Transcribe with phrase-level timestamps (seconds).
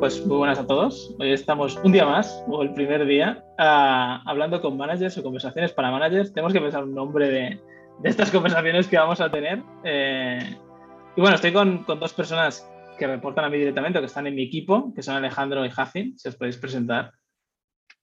[0.00, 1.12] Pues muy buenas a todos.
[1.18, 5.72] Hoy estamos un día más, o el primer día, ah, hablando con managers o conversaciones
[5.72, 6.32] para managers.
[6.32, 7.60] Tenemos que pensar un nombre de,
[8.04, 9.60] estas conversaciones que vamos a tener.
[9.82, 10.38] Eh,
[11.16, 12.64] y bueno, estoy con, dos personas
[12.96, 16.16] que reportan a mí directamente, que están en mi equipo, que son Alejandro y Jacin.
[16.16, 17.10] Si os podéis presentar.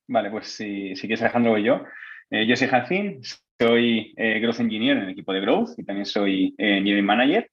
[0.10, 1.82] Vale, pues si, si quieres Alejandro voy yo.
[2.30, 3.22] Eh, yo soy Jacin,
[3.58, 7.50] soy eh, Growth Engineer en el equipo de Growth y también soy Engineering Manager.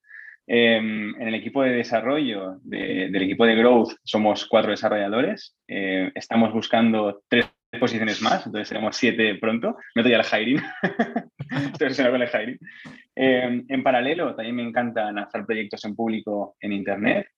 [0.55, 5.57] Em, en el equipo de desarrollo del equipo de Growth somos cuatro desarrolladores.
[5.67, 7.47] Eh, estamos buscando tres
[7.81, 9.79] posiciones más, entonces seremos siete pronto.
[9.95, 10.63] Meto ya el hiring.
[11.73, 12.59] Estoy con el hiring.
[13.17, 17.29] Em, en paralelo, también me encanta lanzar proyectos en público en Internet.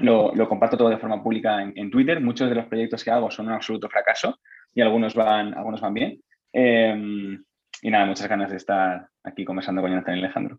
[0.00, 2.20] Lo, comparto todo de forma pública en, Twitter.
[2.20, 4.40] Muchos de los proyectos que hago son un absoluto fracaso
[4.74, 6.20] y algunos van, algunos van bien.
[6.52, 7.44] Em,
[7.80, 10.58] y nada, muchas ganas de estar aquí conversando con Jonathan y Alejandro.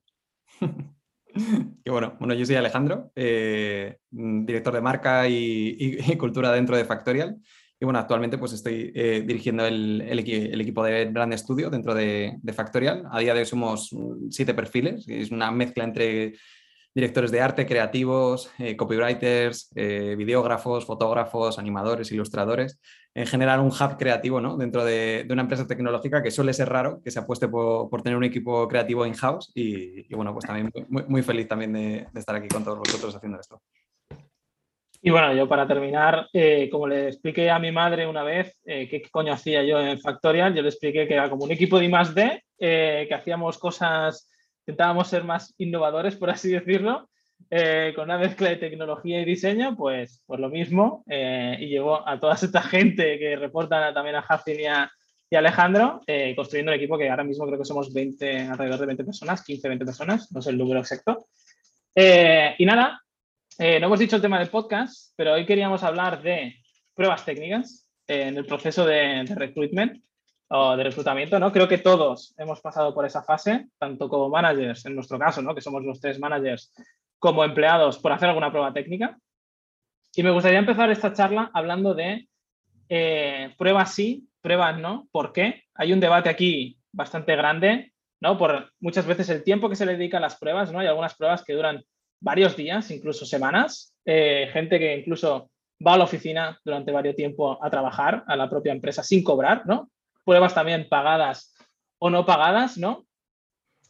[1.83, 2.15] Qué bueno.
[2.19, 7.37] Bueno, yo soy Alejandro, eh, director de marca y, cultura dentro de Factorial.
[7.81, 10.01] Y bueno, actualmente pues estoy eh, dirigiendo el,
[10.59, 13.05] equipo de Brand Studio dentro de, de, Factorial.
[13.09, 13.95] A día de hoy somos
[14.29, 15.07] siete perfiles.
[15.07, 16.33] Es una mezcla entre
[16.93, 22.79] directores de arte, creativos, eh, copywriters, eh, videógrafos, fotógrafos, animadores, ilustradores.
[23.13, 24.57] En general, un hub creativo ¿no?
[24.57, 28.23] dentro de, una empresa tecnológica que suele ser raro que se apueste por, tener un
[28.23, 29.51] equipo creativo in-house.
[29.53, 33.61] Y, bueno, pues también muy, feliz también de, estar aquí con todos vosotros haciendo esto.
[35.01, 39.01] Y bueno, yo para terminar, eh, como le expliqué a mi madre una vez qué
[39.09, 42.43] coño hacía yo en Factorial, yo le expliqué que era como un equipo de I+.D.,
[42.59, 44.29] que hacíamos cosas
[44.69, 47.09] intentábamos ser más innovadores, por así decirlo,
[47.49, 52.07] eh, con una mezcla de tecnología y diseño, pues, pues lo mismo, eh, y llevó
[52.07, 54.91] a toda esta gente que reportan también a Jacin y a,
[55.31, 59.03] Alejandro, eh, construyendo un equipo que ahora mismo creo que somos 20, alrededor de 20
[59.03, 61.27] personas, 15, 20 personas, no sé el número exacto.
[61.95, 63.01] y nada,
[63.57, 66.55] no hemos dicho el tema del podcast, pero hoy queríamos hablar de
[66.93, 70.03] pruebas técnicas en el proceso de, de recruitment
[70.49, 71.51] o de reclutamiento, ¿no?
[71.51, 75.53] Creo que todos hemos pasado por esa fase, tanto como managers, en nuestro caso, ¿no?
[75.53, 76.73] Que somos los tres managers,
[77.19, 79.17] como empleados, por hacer alguna prueba técnica.
[80.15, 82.27] Y me gustaría empezar esta charla hablando de
[82.89, 85.65] eh, pruebas sí, pruebas no, ¿por qué?
[85.75, 88.37] Hay un debate aquí bastante grande, ¿no?
[88.37, 90.79] Por muchas veces el tiempo que se le dedica a las pruebas, ¿no?
[90.79, 91.83] Hay algunas pruebas que duran
[92.19, 95.51] varios días, incluso semanas, eh, gente que incluso
[95.85, 99.65] va a la oficina durante varios tiempo a trabajar a la propia empresa sin cobrar,
[99.67, 99.89] ¿no?
[100.29, 101.55] Pruebas también pagadas
[101.97, 103.07] o no pagadas, ¿no?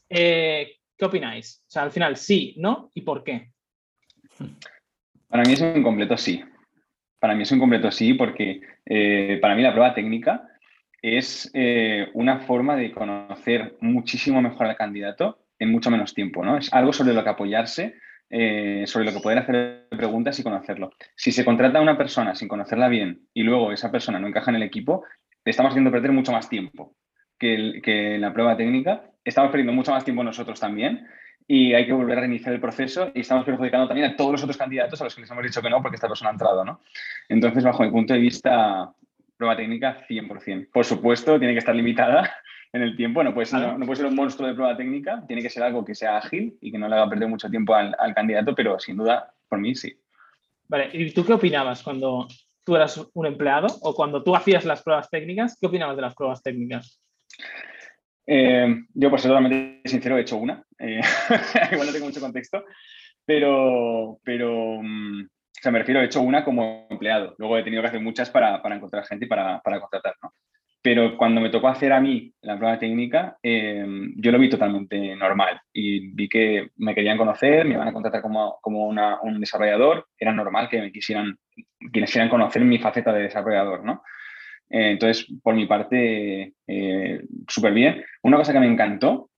[0.08, 1.66] Eh, ¿Qué opináis?
[1.68, 2.92] O sea, al final, sí, ¿no?
[2.94, 3.52] ¿Y por qué?
[5.28, 6.42] Para mí es un completo sí.
[7.20, 10.48] Para mí es un completo sí porque eh, para mí la prueba técnica
[11.02, 16.58] es eh, una forma de conocer muchísimo mejor al candidato en mucho menos tiempo, ¿no?
[16.58, 17.96] Es algo sobre lo que apoyarse,
[18.86, 20.92] sobre lo que poder hacer preguntas y conocerlo.
[21.16, 24.52] Si se contrata a una persona sin conocerla bien y luego esa persona no encaja
[24.52, 25.04] en el equipo,
[25.46, 26.96] estamos haciendo perder mucho más tiempo
[27.38, 29.04] que, la prueba técnica.
[29.24, 31.08] Estamos perdiendo mucho más tiempo nosotros también
[31.48, 34.44] y hay que volver a reiniciar el proceso y estamos perjudicando también a todos los
[34.44, 36.64] otros candidatos a los que les hemos dicho que no porque esta persona ha entrado,
[36.64, 36.82] ¿no?
[37.28, 38.94] Entonces, bajo mi punto de vista,
[39.36, 40.70] prueba técnica 100%.
[40.72, 42.32] Por supuesto, tiene que estar limitada
[42.72, 45.42] en el tiempo, no puede, ser, no, puede ser un monstruo de prueba técnica, tiene
[45.42, 47.96] que ser algo que sea ágil y que no le haga perder mucho tiempo al,
[47.98, 49.98] al candidato, pero sin duda, por mí sí.
[50.68, 52.28] Vale, ¿y tú qué opinabas cuando
[52.64, 56.16] tú eras un empleado o cuando tú hacías las pruebas técnicas, ¿qué opinabas de las
[56.16, 57.02] pruebas técnicas?
[58.28, 60.64] Eh, yo, pues, totalmente sincero, he hecho una.
[60.78, 61.02] Eh,
[61.72, 62.64] igual no tengo mucho contexto,
[63.26, 67.36] pero, pero mm, o sea, me refiero, he hecho una como empleado.
[67.38, 70.34] Luego he tenido que hacer muchas para, para encontrar gente y para, para contratar, ¿no?
[70.82, 73.86] Pero cuando me tocó hacer a mí la prueba técnica, eh,
[74.16, 78.22] yo lo vi totalmente normal y vi que me querían conocer, me iban a contratar
[78.22, 81.38] como, como un desarrollador, era normal que me quisieran,
[81.92, 84.04] quisieran conocer mi faceta de desarrollador, ¿no?
[84.70, 88.04] Eh, entonces, por mi parte, eh, súper bien.
[88.24, 89.30] Una cosa que me encantó,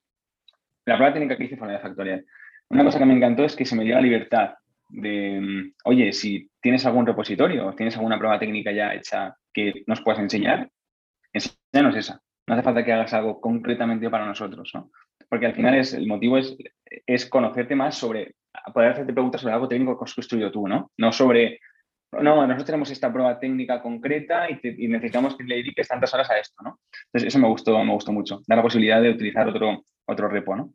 [0.86, 2.26] la prueba técnica que hice fue la de Factorial.
[2.70, 4.54] Una cosa que me encantó es que se me dio la libertad
[4.90, 10.02] de, mm, oye, si tienes algún repositorio, tienes alguna prueba técnica ya hecha que nos
[10.02, 10.70] puedas enseñar,
[11.34, 12.22] enséñanos esa.
[12.48, 14.92] No hace falta que hagas algo concretamente para nosotros, ¿no?
[15.30, 16.58] Porque al final es, el motivo es,
[17.06, 18.36] es conocerte más sobre,
[18.74, 20.92] poder hacerte preguntas sobre algo técnico que has construido tú, ¿no?
[20.98, 21.60] No sobre,
[22.12, 26.40] no, nosotros tenemos esta prueba técnica concreta y, necesitamos que le dediques tantas horas a
[26.40, 26.80] esto, ¿no?
[27.06, 30.56] Entonces, eso me gustó, me gustó mucho, dar la posibilidad de utilizar otro, otro repo,
[30.56, 30.74] ¿no?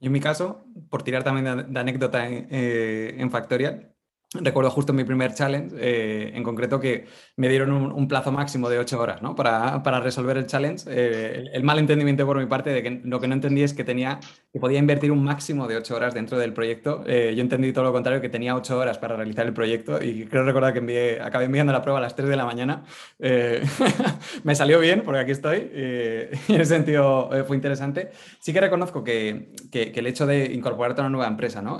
[0.00, 3.94] Y en mi caso, por tirar también de, anécdota en, eh, en Factorial,
[4.34, 8.78] recuerdo justo mi primer challenge, eh, en concreto, que me dieron un, plazo máximo de
[8.78, 9.34] ocho horas ¿no?
[9.34, 10.84] para, para, resolver el challenge.
[10.88, 13.84] Eh, el, mal entendimiento por mi parte de que lo que no entendí es que
[13.84, 14.20] tenía
[14.52, 17.02] que podía invertir un máximo de ocho horas dentro del proyecto.
[17.06, 20.26] Eh, yo entendí todo lo contrario, que tenía ocho horas para realizar el proyecto y
[20.26, 22.84] creo recordar que envié, acabé enviando la prueba a las 3 de la mañana.
[24.44, 28.10] me salió bien porque aquí estoy y en ese sentido fue interesante.
[28.40, 31.78] Sí que reconozco que, que, que, el hecho de incorporarte a una nueva empresa, ¿no?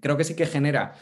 [0.00, 0.94] creo que sí que genera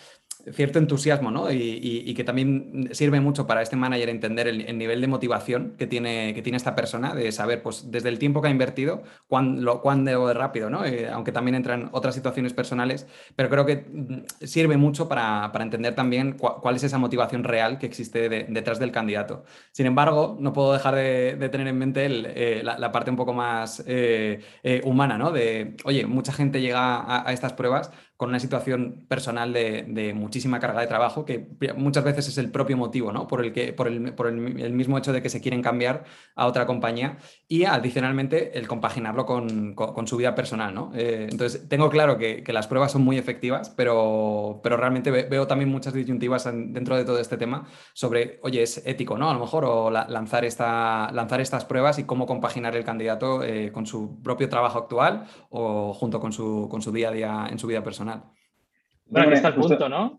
[0.53, 1.51] cierto entusiasmo, ¿no?
[1.51, 6.33] Y, que también sirve mucho para este manager entender el, nivel de motivación que tiene,
[6.35, 10.29] que tiene esta persona, de saber, pues, desde el tiempo que ha invertido, cuándo, cuándo
[10.29, 10.85] de rápido, ¿no?
[10.85, 13.07] Eh, aunque también entran otras situaciones personales,
[13.37, 17.87] pero creo que mm, sirve mucho para, entender también cuál es esa motivación real que
[17.87, 19.45] existe detrás del candidato.
[19.73, 23.83] Sin embargo, no puedo dejar de, tener en mente eh, la, parte un poco más
[23.87, 24.41] eh,
[24.85, 25.31] humana, ¿no?
[25.31, 30.81] De, oye, mucha gente llega a estas pruebas con una situación personal de, muchísima carga
[30.81, 33.27] de trabajo, que muchas veces es el propio motivo, ¿no?
[33.27, 36.05] Por el, que, por el, por el, mismo hecho de que se quieren cambiar
[36.37, 37.19] a otra compañía
[37.49, 40.93] y adicionalmente el compaginarlo con, con, su vida personal, ¿no?
[40.95, 45.49] Eh, entonces, tengo claro que, que, las pruebas son muy efectivas, pero, pero realmente veo
[45.49, 49.29] también muchas disyuntivas dentro de todo este tema sobre, oye, es ético, ¿no?
[49.29, 53.73] A lo mejor, o lanzar, esta, lanzar estas pruebas y cómo compaginar el candidato eh,
[53.73, 57.59] con su propio trabajo actual o junto con su, con su día a día en
[57.59, 58.04] su vida personal.
[58.05, 60.19] Bueno, aquí está el punto, ¿no?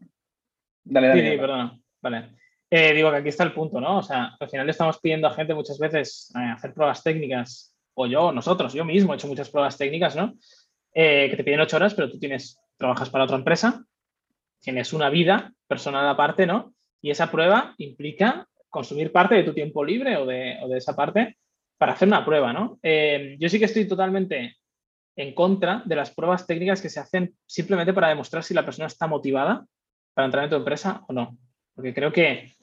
[0.84, 1.22] Dale, dale.
[1.22, 1.80] Sí, sí, perdona.
[2.02, 2.36] Vale.
[2.70, 4.00] Eh, digo que aquí está el punto, ¿no?
[4.00, 7.76] O sea, al final le estamos pidiendo a gente muchas veces eh, hacer pruebas técnicas,
[7.94, 10.34] o yo, nosotros, yo mismo he hecho muchas pruebas técnicas, ¿no?
[10.94, 13.86] Eh, que te piden ocho horas, pero tú tienes, trabajas para otra empresa,
[14.60, 16.74] tienes una vida personal aparte, ¿no?
[17.02, 20.96] Y esa prueba implica consumir parte de tu tiempo libre o de, o de esa
[20.96, 21.38] parte
[21.78, 22.80] para hacer una prueba, ¿no?
[22.82, 24.56] yo sí que estoy totalmente
[25.16, 28.88] en contra de las pruebas técnicas que se hacen simplemente para demostrar si la persona
[28.88, 29.66] está motivada
[30.14, 31.38] para entrar en tu empresa o no.
[31.74, 32.54] Porque creo que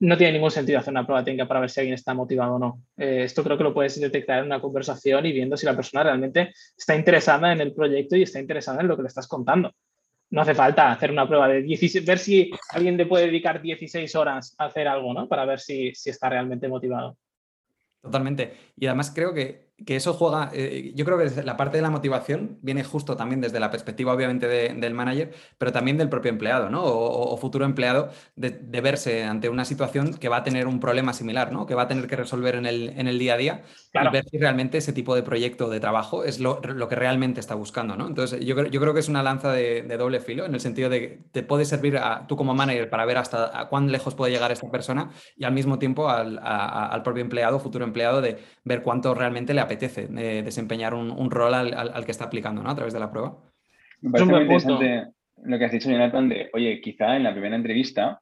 [0.00, 2.58] no tiene ningún sentido hacer una prueba técnica para ver si alguien está motivado o
[2.58, 2.82] no.
[2.96, 6.04] Eh, esto creo que lo puedes detectar en una conversación y viendo si la persona
[6.04, 9.72] realmente está interesada en el proyecto y está interesada en lo que le estás contando.
[10.30, 14.14] No hace falta hacer una prueba de 16, ver si alguien te puede dedicar 16
[14.16, 15.28] horas a hacer algo, ¿no?
[15.28, 17.16] Para ver si, si está realmente motivado.
[18.02, 18.52] Totalmente.
[18.76, 21.90] Y además creo que que eso juega, eh, yo creo que la parte de la
[21.90, 26.70] motivación viene justo también desde la perspectiva obviamente del manager, pero también del propio empleado,
[26.70, 26.82] ¿no?
[26.84, 31.52] O, futuro empleado, de, verse ante una situación que va a tener un problema similar,
[31.52, 31.66] ¿no?
[31.66, 33.62] Que va a tener que resolver en el, en el día a día
[33.92, 37.54] y ver si realmente ese tipo de proyecto de trabajo es lo, que realmente está
[37.54, 38.06] buscando, ¿no?
[38.06, 41.00] Entonces yo, yo creo que es una lanza de, doble filo, en el sentido de
[41.00, 44.52] que te puede servir a, tú como manager para ver hasta cuán lejos puede llegar
[44.52, 49.14] esta persona y al mismo tiempo al, al propio empleado, futuro empleado, de ver cuánto
[49.14, 52.70] realmente le apetece eh, desempeñar un, rol al, que está aplicando ¿no?
[52.70, 53.36] a través de la prueba.
[54.00, 57.56] Me parece muy interesante lo que has dicho, Jonathan, de, oye, quizá en la primera
[57.56, 58.20] entrevista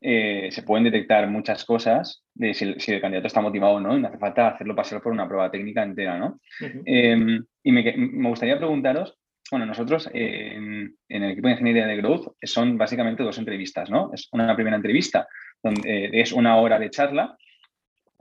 [0.00, 4.00] eh, se pueden detectar muchas cosas de si el, candidato está motivado o no, y
[4.00, 6.40] no hace falta hacerlo pasar por una prueba técnica entera, ¿no?
[6.84, 9.16] Em, y me, gustaría preguntaros,
[9.50, 14.10] bueno, nosotros en, el equipo de ingeniería de Growth son básicamente dos entrevistas, ¿no?
[14.12, 15.28] Es una primera entrevista
[15.62, 17.36] donde es una hora de charla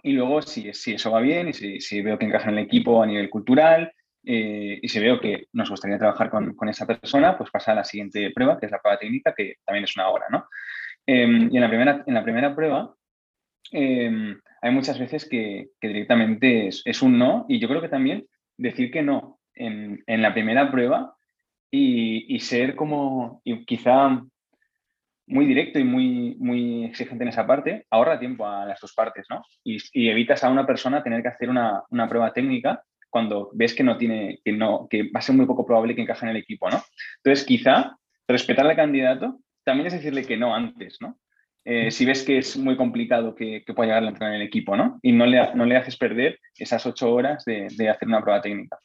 [0.04, 2.66] y luego, si, si eso va bien y si, si, veo que encaja en el
[2.66, 3.92] equipo a nivel cultural
[4.24, 7.76] eh, y si veo que nos gustaría trabajar con, con, esa persona, pues pasa a
[7.76, 10.48] la siguiente prueba, que es la prueba técnica, que también es una hora, ¿no?
[11.06, 12.96] Em, y en la primera, en la primera prueba
[13.72, 18.26] em, hay muchas veces que, directamente es, es, un no y yo creo que también
[18.58, 21.16] decir que no en, en la primera prueba
[21.72, 24.22] y, y ser como, y quizá
[25.28, 29.26] muy directo y muy, muy exigente en esa parte, ahorra tiempo a las dos partes,
[29.30, 29.44] ¿no?
[29.64, 33.98] Y, evitas a una persona tener que hacer una, prueba técnica cuando ves que no
[33.98, 36.70] tiene, que no, que va a ser muy poco probable que encaje en el equipo,
[36.70, 36.82] ¿no?
[37.18, 37.98] Entonces, quizá
[38.28, 41.18] respetar al candidato también es decirle que no antes, ¿no?
[41.64, 44.76] Eh, si ves que es muy complicado que, pueda llegar a entrar en el equipo,
[44.76, 45.00] ¿no?
[45.04, 48.80] Y no le, no le haces perder esas ocho horas de, hacer una prueba técnica.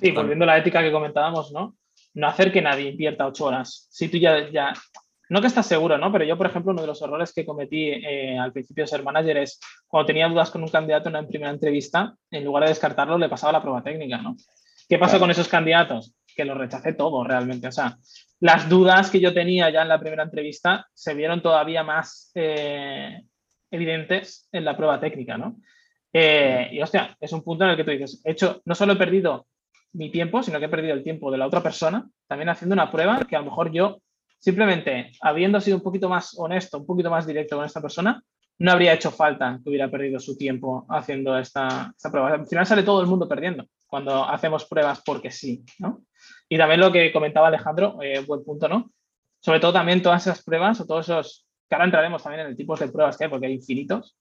[0.00, 1.76] Sí, volviendo a la ética que comentábamos, ¿no?
[2.14, 3.86] No hacer que nadie invierta ocho horas.
[3.90, 4.72] Si tú ya, ya
[5.28, 6.12] no que estás seguro, ¿no?
[6.12, 9.02] Pero yo, por ejemplo, uno de los errores que cometí eh, al principio de ser
[9.02, 12.70] manager es cuando tenía dudas con un candidato en una primera entrevista, en lugar de
[12.70, 14.36] descartarlo, le pasaba la prueba técnica, ¿no?
[14.88, 16.14] ¿Qué pasó con esos candidatos?
[16.36, 17.66] Que los rechacé todo realmente.
[17.66, 17.96] O sea,
[18.40, 23.22] las dudas que yo tenía ya en la primera entrevista se vieron todavía más eh,
[23.70, 25.56] evidentes en la prueba técnica, ¿no?
[26.12, 28.92] Eh, y hostia, es un punto en el que tú dices, he hecho, no solo
[28.92, 29.46] he perdido
[29.92, 32.90] mi tiempo, sino que he perdido el tiempo de la otra persona, también haciendo una
[32.90, 34.00] prueba que a lo mejor yo
[34.46, 38.22] Simplemente, habiendo sido un poquito más honesto, un poquito más directo con esta persona,
[38.60, 42.34] no habría hecho falta que hubiera perdido su tiempo haciendo esta, prueba.
[42.34, 46.02] Al final sale todo el mundo perdiendo cuando hacemos pruebas porque sí, ¿no?
[46.48, 48.92] Y también lo que comentaba Alejandro, eh, buen punto, ¿no?
[49.40, 52.56] sobre todo también todas esas pruebas o todos esos, que ahora entraremos también en el
[52.56, 54.16] tipo de pruebas que hay, porque hay infinitos,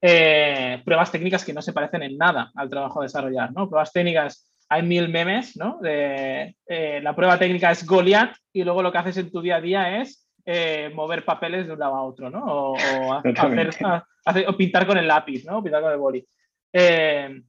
[0.00, 3.68] eh, pruebas técnicas que no se parecen en nada al trabajo de desarrollar, ¿no?
[3.68, 5.78] Pruebas técnicas, hay mil memes, ¿no?
[5.80, 9.56] De, eh, la prueba técnica es Goliath y luego lo que haces en tu día
[9.56, 12.44] a día es eh, mover papeles de un lado a otro, ¿no?
[12.44, 12.76] O,
[13.12, 15.62] hacer, o pintar con el lápiz, ¿no?
[15.62, 16.26] pintar con el boli.
[16.72, 17.44] también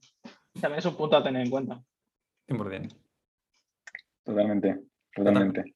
[0.77, 1.81] es un punto a tener en cuenta.
[2.47, 2.95] Importante.
[4.23, 4.79] Totalmente,
[5.13, 5.75] totalmente.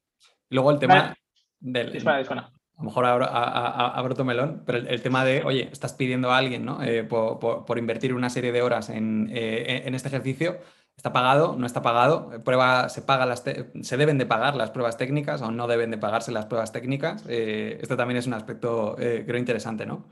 [0.50, 1.16] Luego el tema
[1.60, 2.08] del...
[2.08, 6.38] A lo mejor abro, abro tu melón, pero el, tema de, oye, estás pidiendo a
[6.38, 6.82] alguien ¿no?
[6.82, 10.58] Eh, por, invertir una serie de horas en, eh, este ejercicio,
[11.02, 11.56] ¿está pagado?
[11.58, 12.30] ¿No está pagado?
[12.44, 13.44] Prueba, se, paga las
[13.82, 17.26] ¿Se deben de pagar las pruebas técnicas o no deben de pagarse las pruebas técnicas?
[17.28, 20.10] Eh, esto también es un aspecto, creo, interesante, ¿no?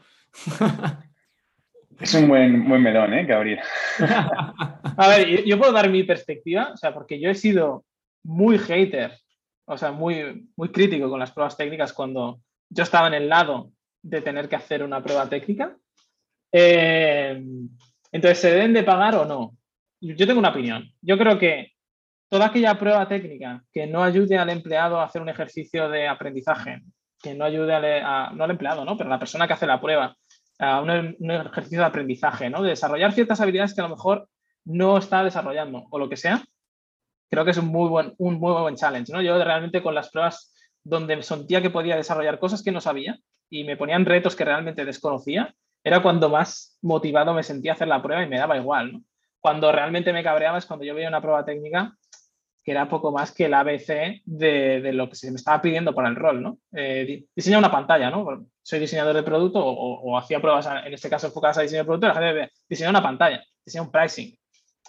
[2.01, 3.31] Es un buen, buen melón, ¿eh?
[3.31, 3.59] Abrir.
[3.99, 7.85] a ver, yo puedo dar mi perspectiva, o sea, porque yo he sido
[8.23, 9.11] muy hater,
[9.65, 13.73] o sea, muy, muy crítico con las pruebas técnicas cuando yo estaba en el lado
[14.01, 15.75] de tener que hacer una prueba técnica.
[16.51, 17.43] Eh,
[18.11, 19.58] entonces, ¿se deben de pagar o no?
[20.01, 20.91] Yo tengo una opinión.
[21.01, 21.73] Yo creo que
[22.29, 26.81] toda aquella prueba técnica que no ayude al empleado a hacer un ejercicio de aprendizaje,
[27.21, 28.95] que no ayude a, no al empleado, ¿no?
[28.95, 30.15] pero a la persona que hace la prueba,
[30.59, 30.89] a un,
[31.19, 32.61] ejercicio de aprendizaje, ¿no?
[32.61, 34.29] de desarrollar ciertas habilidades que a lo mejor
[34.65, 36.43] no está desarrollando o lo que sea,
[37.29, 39.11] creo que es un muy buen, un muy buen challenge.
[39.11, 39.21] ¿no?
[39.21, 40.53] Yo realmente con las pruebas
[40.83, 43.17] donde sentía que podía desarrollar cosas que no sabía
[43.49, 45.53] y me ponían retos que realmente desconocía,
[45.83, 49.01] era cuando más motivado me sentía a hacer la prueba y me daba igual.
[49.39, 51.95] Cuando realmente me cabreaba es cuando yo veía una prueba técnica
[52.63, 56.09] que era poco más que el ABC de, lo que se me estaba pidiendo para
[56.09, 56.41] el rol.
[56.41, 56.59] ¿no?
[56.73, 57.23] Eh,
[57.57, 58.45] una pantalla, ¿no?
[58.61, 62.07] soy diseñador de producto o, hacía pruebas, en este caso enfocadas a diseño de producto,
[62.07, 64.37] la una pantalla, diseña un pricing.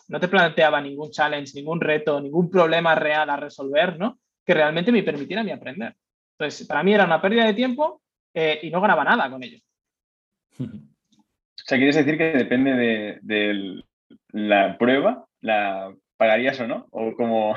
[0.08, 4.18] No te planteaba ningún challenge, ningún reto, ningún problema real a resolver, ¿no?
[4.44, 5.94] que realmente me permitiera a mí aprender.
[6.32, 8.02] Entonces, para mí era una pérdida de tiempo
[8.34, 9.58] eh, y no ganaba nada con ello.
[11.62, 13.84] O sea, ¿quieres decir que depende de,
[14.32, 15.26] la prueba?
[15.40, 16.86] ¿La pagarías o no?
[16.90, 17.54] ¿O como...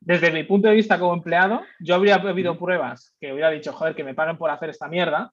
[0.00, 3.96] Desde mi punto de vista como empleado, yo habría habido pruebas que hubiera dicho, joder,
[3.96, 5.32] que me paguen por hacer esta mierda.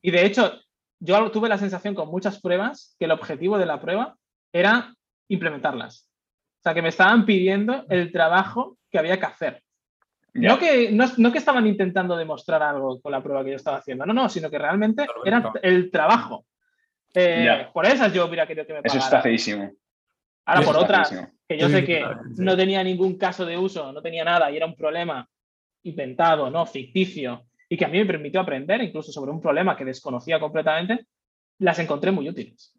[0.00, 0.58] Y de hecho,
[1.00, 4.16] yo tuve la sensación con muchas pruebas que el objetivo de la prueba
[4.52, 4.94] era
[5.28, 6.08] implementarlas.
[6.60, 9.62] O sea, que me estaban pidiendo el trabajo que había que hacer.
[10.32, 14.06] No que, no, que estaban intentando demostrar algo con la prueba que yo estaba haciendo,
[14.06, 16.46] no, no, sino que realmente era el trabajo.
[17.14, 18.98] Eh, por esas yo hubiera querido que me pagaran.
[18.98, 19.70] Eso está feísimo.
[20.44, 21.10] Ahora, por otras,
[21.48, 22.04] que yo sé que
[22.38, 25.28] no tenía ningún caso de uso, no tenía nada y era un problema
[25.82, 26.66] inventado, ¿no?
[26.66, 31.06] ficticio, y que a mí me permitió aprender incluso sobre un problema que desconocía completamente,
[31.58, 32.74] las encontré muy útiles.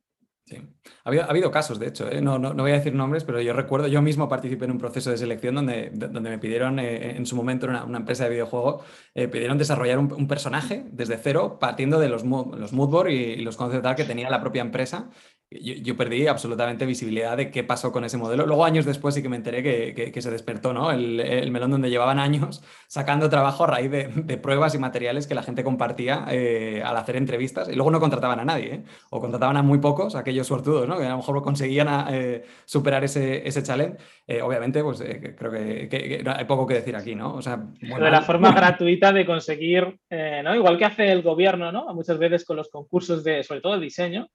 [1.04, 2.22] Ha habido, casos, de hecho, ¿eh?
[2.22, 5.10] no, no, voy a decir nombres, pero yo recuerdo, yo mismo participé en un proceso
[5.10, 8.84] de selección donde, donde me pidieron, eh, en su momento, una, una empresa de videojuego,
[9.16, 13.58] eh, pidieron desarrollar un, personaje desde cero, partiendo de los, los moodboard y, y los
[13.58, 15.10] conceptos que tenía la propia empresa
[15.52, 18.46] yo, perdí absolutamente visibilidad de qué pasó con ese modelo.
[18.46, 20.92] Luego, años después, sí que me enteré que, se despertó, ¿no?
[20.92, 25.44] El, melón donde llevaban años sacando trabajo a raíz de, pruebas y materiales que la
[25.44, 27.68] gente compartía eh, al hacer entrevistas.
[27.68, 28.84] Y luego no contrataban a nadie, ¿eh?
[29.10, 30.98] O contrataban a muy pocos, aquellos suertudos, ¿no?
[30.98, 33.98] Que a lo mejor conseguían eh, superar ese, ese challenge.
[34.42, 35.04] obviamente, pues
[35.38, 37.36] creo que, hay poco que decir aquí, ¿no?
[37.36, 40.00] O sea, de la forma gratuita de conseguir,
[40.44, 40.56] ¿no?
[40.56, 41.94] Igual que hace el gobierno, ¿no?
[41.94, 44.28] Muchas veces con los concursos de, sobre todo, diseño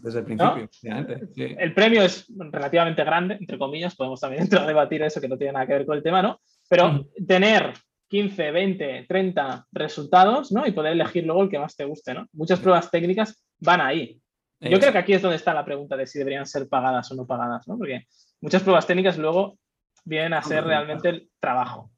[0.00, 0.68] desde el principio.
[1.36, 5.38] El premio es relativamente grande, entre comillas, podemos también entrar a debatir eso que no
[5.38, 6.40] tiene nada que ver con el tema, ¿no?
[6.68, 7.72] Pero tener
[8.08, 10.66] 15, 20, 30 resultados, ¿no?
[10.66, 12.26] Y poder elegir luego el que más te guste, ¿no?
[12.32, 14.20] Muchas pruebas técnicas van ahí.
[14.60, 17.14] Yo creo que aquí es donde está la pregunta de si deberían ser pagadas o
[17.14, 17.78] no pagadas, ¿no?
[17.78, 18.06] Porque
[18.40, 19.58] muchas pruebas técnicas luego
[20.04, 21.90] vienen a ser realmente el trabajo.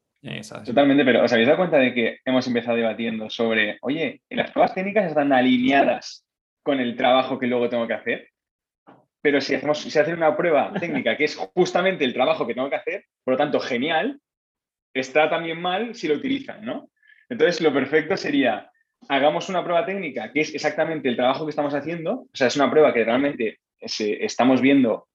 [0.64, 4.75] Totalmente, pero ¿os habéis dado cuenta de que hemos empezado debatiendo sobre, oye, las pruebas
[4.75, 6.26] técnicas están alineadas
[6.62, 8.29] con el trabajo que luego tengo que hacer.
[9.23, 12.71] Pero si hacemos, si hacer una prueba técnica que es justamente el trabajo que tengo
[12.71, 14.21] que hacer, por lo tanto, genial,
[14.95, 16.90] está también mal si lo utilizan, ¿no?
[17.29, 18.70] Entonces, lo perfecto sería,
[19.09, 22.57] hagamos una prueba técnica que es exactamente el trabajo que estamos haciendo, o sea, es
[22.57, 25.09] una prueba que realmente estamos viendo,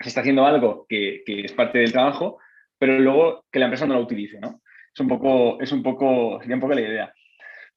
[0.00, 2.38] se está haciendo algo que, que, es parte del trabajo,
[2.78, 4.60] pero luego que la empresa no lo utilice, ¿no?
[4.92, 7.14] Es un poco, es un poco, sería un poco la idea.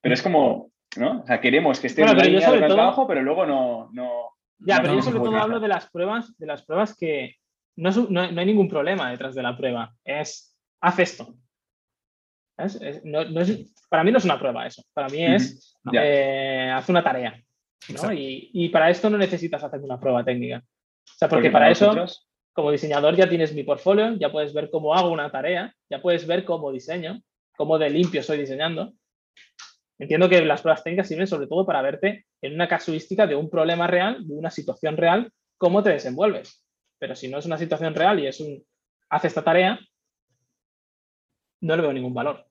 [0.02, 1.22] Pero es como, ¿no?
[1.22, 5.02] O sea, queremos que esté en el trabajo, pero luego no, no Ya, pero yo
[5.02, 7.36] sobre todo hablo de las pruebas, de las pruebas que
[7.76, 9.94] no, no, hay ningún problema detrás de la prueba.
[10.04, 11.36] Es, haz esto.
[13.90, 14.84] Para mí no es una prueba eso.
[14.94, 17.42] Para mí es, eh, haz una tarea.
[17.90, 18.14] ¿no?
[18.14, 20.64] Y, y, para esto no necesitas hacer una prueba técnica.
[20.64, 21.94] O sea, porque, para, eso,
[22.54, 26.28] como diseñador, ya tienes mi portfolio, ya puedes ver cómo hago una tarea, ya puedes
[26.28, 27.22] ver cómo diseño,
[27.58, 28.94] cómo de limpio estoy diseñando.
[29.98, 33.50] Entiendo que las pruebas técnicas sirven sobre todo para verte en una casuística de un
[33.50, 36.66] problema real, de una situación real, cómo te desenvuelves.
[37.00, 38.64] Pero si no es una situación real y es un,
[39.10, 39.80] hace esta tarea,
[41.62, 42.46] no le veo ningún valor.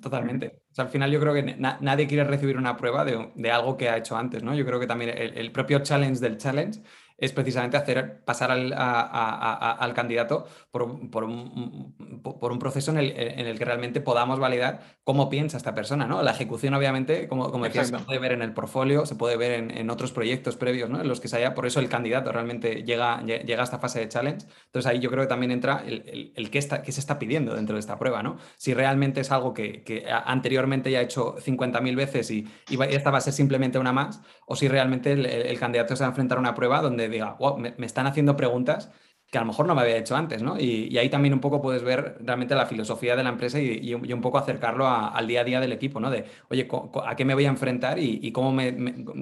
[0.00, 0.62] Totalmente.
[0.76, 4.16] Al final yo creo que nadie quiere recibir una prueba de, algo que ha hecho
[4.16, 4.54] antes, ¿no?
[4.54, 6.80] Yo creo que también el propio challenge del challenge
[7.18, 10.82] es precisamente hacer pasar al, candidato por,
[11.24, 16.06] un, proceso en el, que realmente podamos validar cómo piensa esta persona.
[16.06, 16.22] ¿no?
[16.22, 19.52] La ejecución, obviamente, como, como decías, se puede ver en el portfolio, se puede ver
[19.52, 21.00] en, otros proyectos previos ¿no?
[21.00, 24.00] en los que se haya, por eso el candidato realmente llega, llega a esta fase
[24.00, 24.46] de challenge.
[24.66, 27.76] Entonces ahí yo creo que también entra el, el, qué, está, se está pidiendo dentro
[27.76, 28.22] de esta prueba.
[28.22, 28.36] ¿no?
[28.56, 33.18] Si realmente es algo que, anteriormente ya ha hecho 50.000 veces y, y, esta va
[33.18, 36.40] a ser simplemente una más, o si realmente el, candidato se va a enfrentar a
[36.40, 38.92] una prueba donde diga, wow, me, están haciendo preguntas
[39.30, 40.58] que a lo mejor no me había hecho antes, ¿no?
[40.58, 44.20] Y, ahí también un poco puedes ver realmente la filosofía de la empresa y, un
[44.20, 46.10] poco acercarlo al día a día del equipo, ¿no?
[46.10, 46.68] De, oye,
[47.04, 48.74] ¿a qué me voy a enfrentar y, cómo me,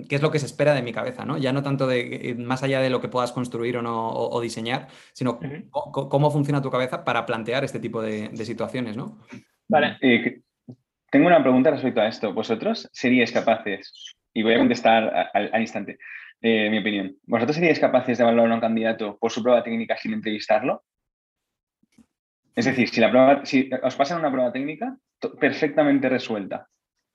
[0.07, 1.39] qué es lo que se espera de mi cabeza, ¿no?
[1.39, 4.41] Ya no tanto de eh, más allá de lo que puedas construir o, no, o,
[4.43, 9.19] diseñar, sino cómo, funciona tu cabeza para plantear este tipo de, situaciones, ¿no?
[9.69, 9.97] Vale.
[10.03, 10.43] Eh,
[11.11, 12.35] tengo una pregunta respecto a esto.
[12.35, 15.99] ¿Vosotros seríais capaces, y voy a contestar al instante,
[16.47, 17.17] eh, mi opinión.
[17.25, 20.85] ¿Vosotros seríais capaces de valorar a un candidato por su prueba técnica sin entrevistarlo?
[22.55, 24.95] Es decir, si, la prueba, si os pasan una prueba técnica
[25.41, 26.69] perfectamente resuelta,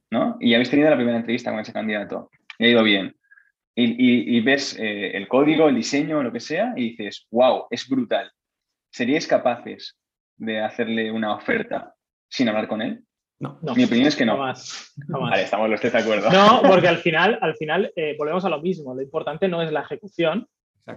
[0.09, 0.35] ¿no?
[0.39, 3.15] Y habéis tenido la primera entrevista con ese candidato, y ha ido bien,
[3.75, 8.31] y, ves eh, el código, el diseño, lo que sea, y dices, wow, es brutal.
[8.89, 9.95] ¿Seríais capaces
[10.37, 11.93] de hacerle una oferta
[12.27, 13.03] sin hablar con él?
[13.39, 14.37] No, Mi opinión es que no.
[14.37, 16.29] Vale, estamos los tres de acuerdo.
[16.29, 18.93] No, porque al final, al final eh, volvemos a lo mismo.
[18.93, 20.47] Lo importante no es la ejecución,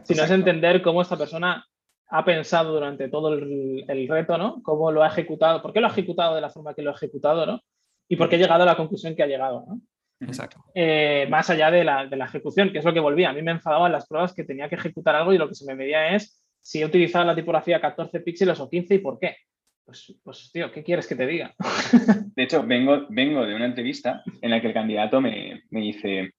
[0.03, 1.65] sino es entender cómo esta persona
[2.09, 4.61] ha pensado durante todo el, reto, ¿no?
[4.63, 6.95] Cómo lo ha ejecutado, por qué lo ha ejecutado de la forma que lo ha
[6.95, 7.63] ejecutado, ¿no?
[8.09, 9.81] Y por qué ha llegado a la conclusión que ha llegado, ¿no?
[10.21, 10.65] Exacto.
[10.75, 13.31] Eh, más allá de la, de la, ejecución, que es lo que volvía.
[13.31, 15.65] A mí me enfadaban las pruebas que tenía que ejecutar algo y lo que se
[15.65, 19.37] me medía es si he utilizado la tipografía 14 píxeles o 15 y por qué.
[19.85, 21.55] Pues, pues, tío, ¿qué quieres que te diga?
[22.37, 26.35] De hecho, vengo, vengo de una entrevista en la que el candidato me, dice,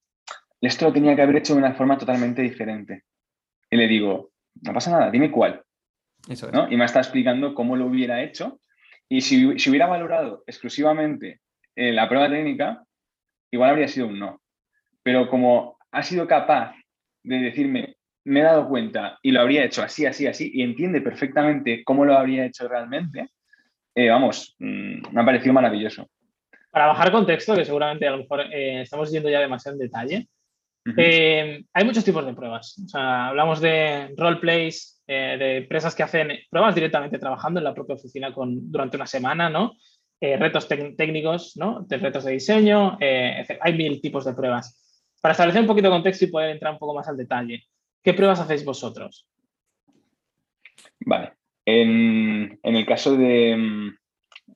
[0.60, 3.04] esto lo tenía que haber hecho de una forma totalmente diferente.
[3.70, 5.62] Y le digo, no pasa nada, dime cuál.
[6.28, 8.60] Eso Y me está explicando cómo lo hubiera hecho.
[9.08, 11.40] Y si, hubiera valorado exclusivamente
[11.76, 12.82] eh, la prueba técnica,
[13.50, 14.40] igual habría sido un no.
[15.02, 16.74] Pero como ha sido capaz
[17.22, 21.00] de decirme, me he dado cuenta y lo habría hecho así, así, así, y entiende
[21.00, 23.28] perfectamente cómo lo habría hecho realmente,
[23.94, 26.08] eh, vamos, mm, me ha parecido maravilloso.
[26.70, 30.28] Para bajar contexto, que seguramente a lo mejor eh, estamos yendo ya demasiado en detalle,
[30.96, 32.78] eh, hay muchos tipos de pruebas.
[32.84, 37.94] O sea, hablamos de roleplays, de empresas que hacen pruebas directamente trabajando en la propia
[37.94, 39.74] oficina con, durante una semana, ¿no?
[40.20, 41.84] retos técnicos, ¿no?
[41.86, 44.80] De retos de diseño, hay mil tipos de pruebas.
[45.20, 47.64] Para establecer un poquito de contexto y poder entrar un poco más al detalle,
[48.04, 49.26] ¿qué pruebas hacéis vosotros?
[51.00, 51.32] Vale.
[51.66, 53.92] En, el caso de,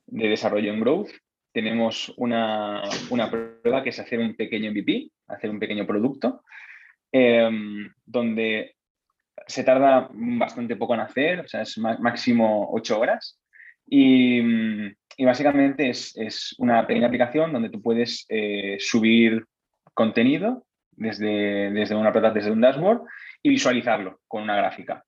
[0.07, 1.09] desarrollo en growth,
[1.53, 2.83] tenemos una,
[3.31, 6.43] prueba que es hacer un pequeño MVP, hacer un pequeño producto,
[7.11, 8.77] em, donde
[9.47, 13.41] se tarda bastante poco en hacer, o sea, es máximo ocho horas.
[13.87, 14.43] Y,
[15.25, 19.47] básicamente es, una pequeña aplicación donde tú puedes eh, subir
[19.95, 20.68] contenido
[20.99, 23.03] desde, desde una desde un dashboard
[23.43, 25.05] y visualizarlo con una gráfica.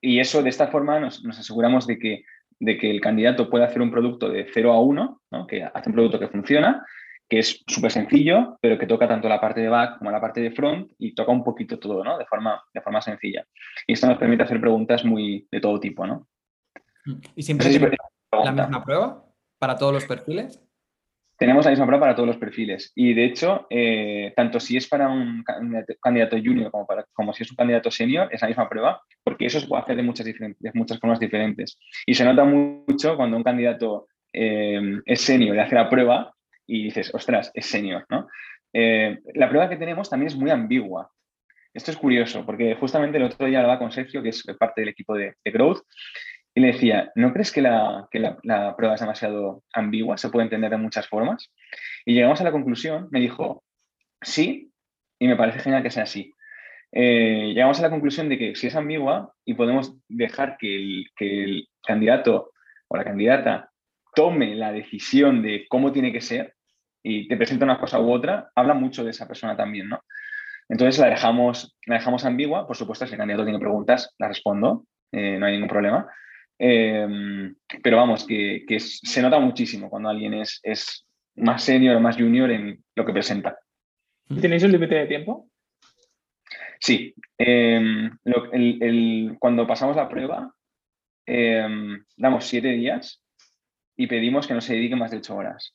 [0.00, 2.24] Y eso, de esta forma, nos, aseguramos de que,
[2.60, 5.94] de que el candidato pueda hacer un producto de 0 a 1, que hace un
[5.94, 6.84] producto que funciona,
[7.28, 10.40] que es súper sencillo, pero que toca tanto la parte de back como la parte
[10.40, 12.18] de front y toca un poquito todo, ¿no?
[12.18, 13.46] De forma, de forma sencilla.
[13.86, 16.28] Y esto nos permite hacer preguntas muy de todo tipo, ¿no?
[17.34, 17.70] ¿Y siempre
[18.32, 19.24] la misma prueba
[19.58, 20.62] para todos los perfiles?
[21.36, 24.86] Tenemos la misma prueba para todos los perfiles y de hecho, eh, tanto si es
[24.86, 25.44] para un
[26.00, 29.46] candidato junior como, para, como si es un candidato senior, es la misma prueba, porque
[29.46, 31.78] eso se puede hacer de muchas, de muchas formas diferentes.
[32.06, 36.32] Y se nota mucho cuando un candidato eh, es senior y hace la prueba
[36.66, 38.04] y dices, ostras, es senior.
[38.08, 38.28] ¿no?
[38.72, 41.10] Eh, la prueba que tenemos también es muy ambigua.
[41.72, 44.90] Esto es curioso, porque justamente el otro día hablaba con Sergio, que es parte del
[44.90, 45.80] equipo de, de Growth,
[46.54, 48.08] y le decía, ¿no crees que, la,
[48.76, 50.16] prueba es demasiado ambigua?
[50.16, 51.50] Se puede entender de muchas formas.
[52.04, 53.64] Y llegamos a la conclusión, me dijo,
[54.22, 54.70] sí,
[55.18, 56.32] y me parece genial que sea así.
[56.92, 61.06] Eh, llegamos a la conclusión de que si es ambigua y podemos dejar que el,
[61.16, 62.52] que el candidato
[62.86, 63.70] o la candidata
[64.14, 66.54] tome la decisión de cómo tiene que ser
[67.02, 70.00] y te presenta una cosa u otra, habla mucho de esa persona también, ¿no?
[70.68, 74.84] Entonces la dejamos, la dejamos ambigua, por supuesto, si el candidato tiene preguntas, la respondo,
[75.12, 76.08] eh, no hay ningún problema,
[76.58, 82.16] Em, pero vamos, que, se nota muchísimo cuando alguien es, es más senior o más
[82.16, 83.58] junior en lo que presenta.
[84.40, 85.48] ¿Tenéis un límite de tiempo?
[86.80, 87.14] Sí.
[87.38, 88.10] Em,
[89.38, 90.54] cuando pasamos la prueba,
[91.26, 93.22] em, damos siete días
[93.96, 95.74] y pedimos que no se dedique más de ocho horas.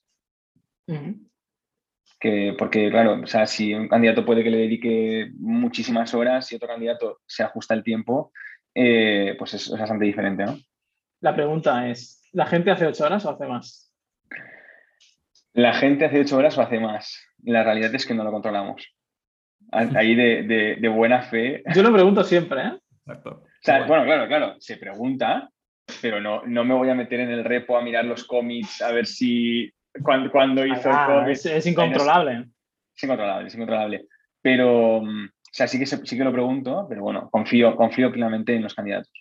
[2.20, 6.56] que, porque, claro, o sea, si un candidato puede que le dedique muchísimas horas y
[6.56, 8.34] otro candidato se ajusta el tiempo,
[8.76, 10.58] eh, pues es, es, bastante diferente, ¿no?
[11.22, 13.94] La pregunta es, ¿la gente hace ocho horas o hace más?
[15.54, 17.22] La gente hace ocho horas o hace más.
[17.44, 18.88] La realidad es que no lo controlamos.
[19.72, 21.64] Ahí de, buena fe.
[21.74, 22.72] Yo lo pregunto siempre, ¿eh?
[23.06, 23.44] Exacto.
[23.88, 24.06] bueno.
[24.06, 25.50] claro, claro, se pregunta,
[26.02, 28.92] pero no, no me voy a meter en el repo a mirar los cómics a
[28.92, 31.38] ver si cuando, hizo el cómic.
[31.46, 32.46] Es, incontrolable.
[32.96, 34.06] Es, incontrolable, es incontrolable.
[34.42, 38.56] Pero, mm, o sea, sí que, sí que lo pregunto, pero bueno, confío, confío plenamente
[38.56, 39.12] en los candidatos,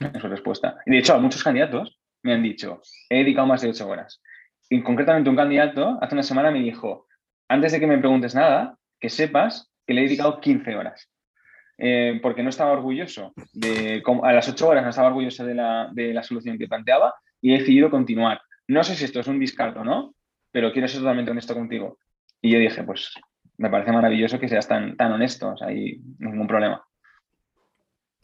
[0.00, 0.78] en su respuesta.
[0.86, 4.20] Y de hecho, muchos candidatos me han dicho, he dedicado más de ocho horas.
[4.68, 7.06] Y concretamente un candidato hace una semana me dijo,
[7.48, 11.10] antes de que me preguntes nada, que sepas que le he dedicado 15 horas.
[11.80, 15.88] Eh, porque no estaba orgulloso de, a las 8 horas no estaba orgulloso de la,
[15.92, 18.40] de la, solución que planteaba y he decidido continuar.
[18.66, 20.12] No sé si esto es un discarto o no,
[20.50, 21.98] pero quiero ser totalmente honesto contigo.
[22.42, 23.14] Y yo dije, pues
[23.58, 26.84] me parece maravilloso que seas tan, tan honesto, o sea, hay ningún problema.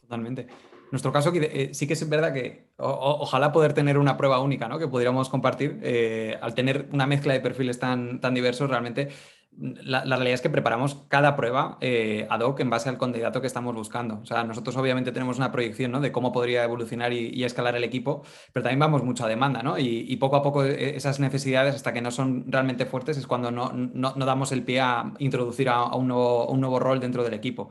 [0.01, 0.47] Totalmente
[0.95, 4.79] nuestro caso eh, sí que es verdad que ojalá poder tener una prueba única, ¿no?
[4.79, 5.77] Que pudiéramos compartir.
[5.83, 9.09] Eh, al tener una mezcla de perfiles tan, tan diversos, realmente
[9.57, 13.47] la, realidad es que preparamos cada prueba eh, ad hoc en base al candidato que
[13.47, 14.19] estamos buscando.
[14.21, 15.99] O sea, nosotros obviamente tenemos una proyección ¿no?
[15.99, 19.77] de cómo podría evolucionar y, escalar el equipo, pero también vamos mucho a demanda, ¿no?
[19.77, 23.71] Y, poco a poco esas necesidades, hasta que no son realmente fuertes, es cuando no,
[23.73, 27.69] no, damos el pie a introducir a, un, nuevo, un nuevo rol dentro del equipo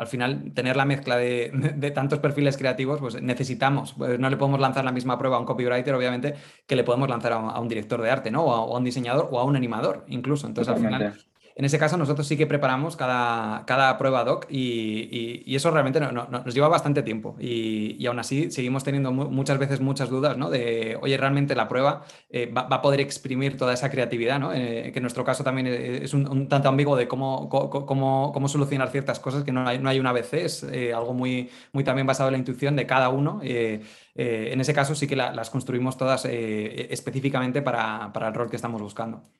[0.00, 4.58] al final tener la mezcla de, tantos perfiles creativos, pues necesitamos, pues no le podemos
[4.58, 6.36] lanzar la misma prueba a un copywriter, obviamente,
[6.66, 8.44] que le podemos lanzar a un, director de arte, ¿no?
[8.44, 10.46] O a, un diseñador o a un animador, incluso.
[10.46, 11.14] Entonces, al final
[11.60, 16.00] en ese caso, nosotros sí que preparamos cada, cada prueba doc y, y, eso realmente
[16.00, 17.36] nos lleva bastante tiempo.
[17.38, 20.48] Y, aún así, seguimos teniendo muchas veces muchas dudas, ¿no?
[20.48, 24.54] De, oye, realmente la prueba eh, va, a poder exprimir toda esa creatividad, ¿no?
[24.54, 28.88] Eh, que en nuestro caso también es un, tanto ambiguo de cómo, cómo, cómo, solucionar
[28.88, 32.06] ciertas cosas, que no hay, no hay una ABC, es eh, algo muy, muy también
[32.06, 33.40] basado en la intuición de cada uno.
[33.42, 38.80] en ese caso sí que las construimos todas específicamente para, para el rol que estamos
[38.80, 39.39] buscando.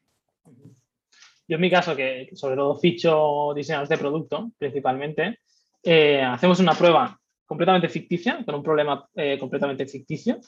[1.51, 5.41] Yo en mi caso, que sobre todo ficho diseñadores de producto principalmente,
[5.83, 10.39] eh, hacemos una prueba completamente ficticia, con un problema eh, completamente ficticio,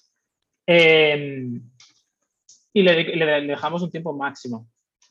[0.64, 1.50] eh,
[2.72, 4.68] y le, dejamos un tiempo máximo,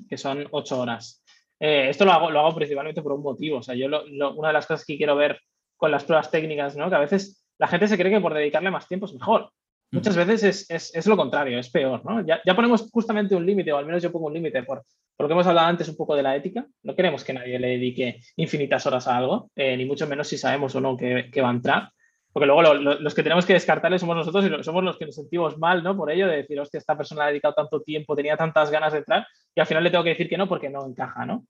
[0.08, 1.22] que son ocho horas.
[1.60, 3.58] esto lo hago, lo hago principalmente por un motivo.
[3.58, 5.42] O sea, yo una de las cosas que quiero ver
[5.76, 6.90] con las pruebas técnicas, ¿no?
[6.90, 9.52] que a veces la gente se cree que por dedicarle más tiempo es mejor.
[9.92, 12.26] Muchas veces es, lo contrario, es peor, ¿no?
[12.26, 14.86] Ya, ponemos justamente un límite, o al menos yo pongo un límite, por,
[15.20, 16.66] lo que hemos hablado antes un poco de la ética.
[16.84, 20.38] No queremos que nadie le dedique infinitas horas a algo, eh, ni mucho menos si
[20.38, 21.90] sabemos o no que, va a entrar.
[22.32, 25.58] Porque luego los que tenemos que descartarle somos nosotros y somos los que nos sentimos
[25.58, 25.98] mal, ¿no?
[25.98, 29.00] Por ello, de decir, hostia, esta persona ha dedicado tanto tiempo, tenía tantas ganas de
[29.00, 31.46] entrar, y al final le tengo que decir que no porque no encaja, ¿no?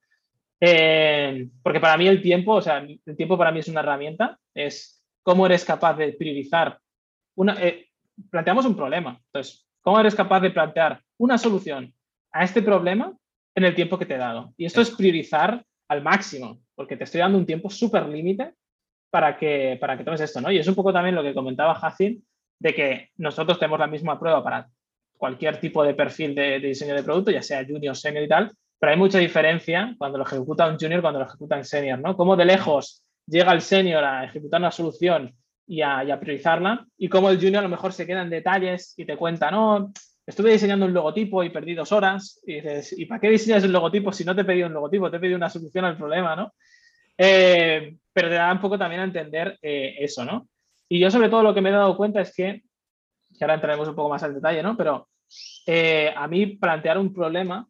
[0.59, 4.39] Eh, porque para mí el tiempo, o sea, el tiempo para mí es una herramienta,
[4.55, 6.79] es cómo eres capaz de priorizar
[7.35, 7.90] una, eh,
[8.29, 9.19] planteamos un problema.
[9.27, 11.93] Entonces, ¿cómo eres capaz de plantear una solución
[12.31, 13.13] a este problema
[13.55, 14.53] en el tiempo que te he dado?
[14.57, 18.53] Y esto es priorizar al máximo, porque te estoy dando un tiempo súper límite
[19.09, 20.51] para que, para que tomes esto, ¿no?
[20.51, 22.23] Y es un poco también lo que comentaba Jacin,
[22.59, 24.69] de que nosotros tenemos la misma prueba para
[25.17, 28.91] cualquier tipo de perfil de, diseño de producto, ya sea junior, senior y tal, pero
[28.91, 32.15] hay mucha diferencia cuando lo ejecuta un junior cuando lo ejecuta un senior, ¿no?
[32.15, 35.35] Cómo de lejos llega el senior a ejecutar una solución
[35.71, 36.85] y a, priorizarla.
[36.97, 39.93] Y como el junior a lo mejor se queda en detalles y te cuenta, no,
[40.25, 42.41] estuve diseñando un logotipo y perdí dos horas.
[42.45, 45.09] Y dices, ¿y para qué diseñas un logotipo si no te pedido un logotipo?
[45.09, 46.53] Te pedido una solución al problema, ¿no?
[47.17, 50.49] Eh, pero te da un poco también a entender eh, eso, ¿no?
[50.89, 52.63] Y yo sobre todo lo que me he dado cuenta es que,
[53.39, 54.75] que ahora entraremos un poco más al detalle, ¿no?
[54.75, 55.07] Pero
[55.67, 57.65] eh, a mí plantear un problema,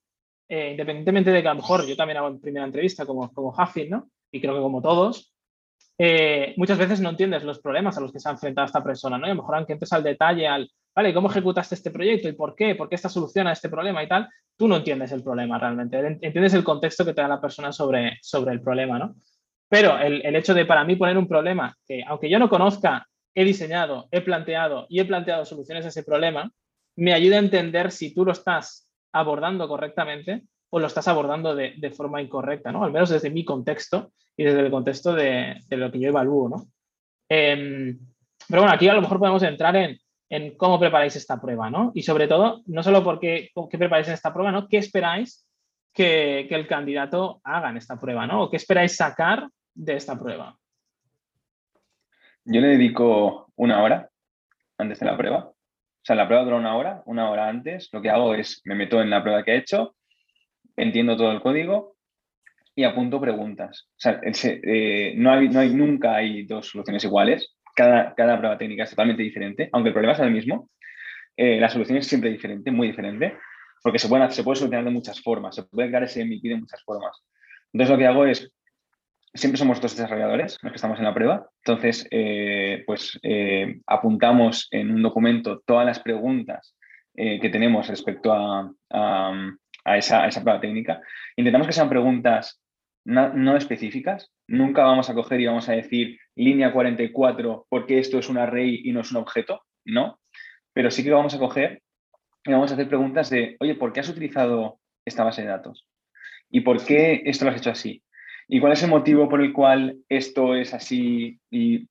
[0.49, 3.55] independientemente de que a lo mejor yo también hago en primera entrevista como, como
[3.89, 4.09] ¿no?
[4.31, 5.30] Y creo que como todos,
[6.03, 9.19] eh, muchas veces no entiendes los problemas a los que se ha enfrentado esta persona,
[9.19, 9.27] ¿no?
[9.27, 12.33] Y a lo mejor aunque entres al detalle, al, vale, ¿cómo ejecutaste este proyecto y
[12.33, 12.73] por qué?
[12.73, 14.27] ¿Por qué esta soluciona este problema y tal?
[14.57, 18.17] Tú no entiendes el problema realmente, entiendes el contexto que te da la persona sobre,
[18.23, 19.15] sobre el problema, ¿no?
[19.69, 23.07] Pero el, el hecho de para mí poner un problema que, aunque yo no conozca,
[23.35, 26.51] he diseñado, he planteado y he planteado soluciones a ese problema,
[26.95, 31.75] me ayuda a entender si tú lo estás abordando correctamente o lo estás abordando de,
[31.77, 32.83] de, forma incorrecta, ¿no?
[32.83, 36.49] Al menos desde mi contexto y desde el contexto de, de lo que yo evalúo,
[36.49, 36.65] ¿no?
[37.29, 37.99] Em,
[38.47, 39.99] pero bueno, aquí a lo mejor podemos entrar en
[40.31, 41.91] en cómo preparáis esta prueba, ¿no?
[41.93, 44.69] Y sobre todo, no solo porque qué preparáis en esta prueba, ¿no?
[44.69, 45.45] ¿Qué esperáis
[45.93, 48.43] que, el candidato haga en esta prueba, ¿no?
[48.43, 50.57] ¿O qué esperáis sacar de esta prueba?
[52.45, 54.09] Yo le dedico una hora
[54.77, 55.49] antes de la prueba.
[55.49, 55.53] O
[56.01, 57.89] sea, la prueba dura una hora, una hora antes.
[57.91, 59.95] Lo que hago es me meto en la prueba que he hecho,
[60.75, 61.95] entiendo todo el código
[62.75, 63.89] y apunto preguntas.
[63.91, 67.55] O sea, eh, no, hay, nunca hay dos soluciones iguales.
[67.75, 70.69] Cada, cada prueba técnica es totalmente diferente, aunque el problema es el mismo.
[71.37, 73.37] Eh, la solución es siempre diferente, muy diferente,
[73.81, 76.57] porque se puede, se puede solucionar de muchas formas, se puede crear ese MVP de
[76.57, 77.23] muchas formas.
[77.71, 78.51] Entonces, lo que hago es,
[79.33, 83.17] siempre somos dos desarrolladores los que estamos en la prueba, entonces, eh, pues
[83.87, 86.75] apuntamos en un documento todas las preguntas
[87.15, 88.71] que tenemos respecto a
[89.85, 91.01] esa, prueba técnica.
[91.35, 92.61] Intentamos que sean preguntas
[93.05, 94.31] no, específicas.
[94.47, 98.81] Nunca vamos a coger y vamos a decir línea 44 porque esto es un array
[98.83, 99.63] y no es un objeto.
[99.85, 100.19] No.
[100.73, 101.81] Pero sí que vamos a coger
[102.43, 105.87] y vamos a hacer preguntas de, oye, ¿por qué has utilizado esta base de datos?
[106.49, 108.03] ¿Y por qué esto lo has hecho así?
[108.47, 111.39] ¿Y cuál es el motivo por el cual esto es así?
[111.49, 111.87] Y,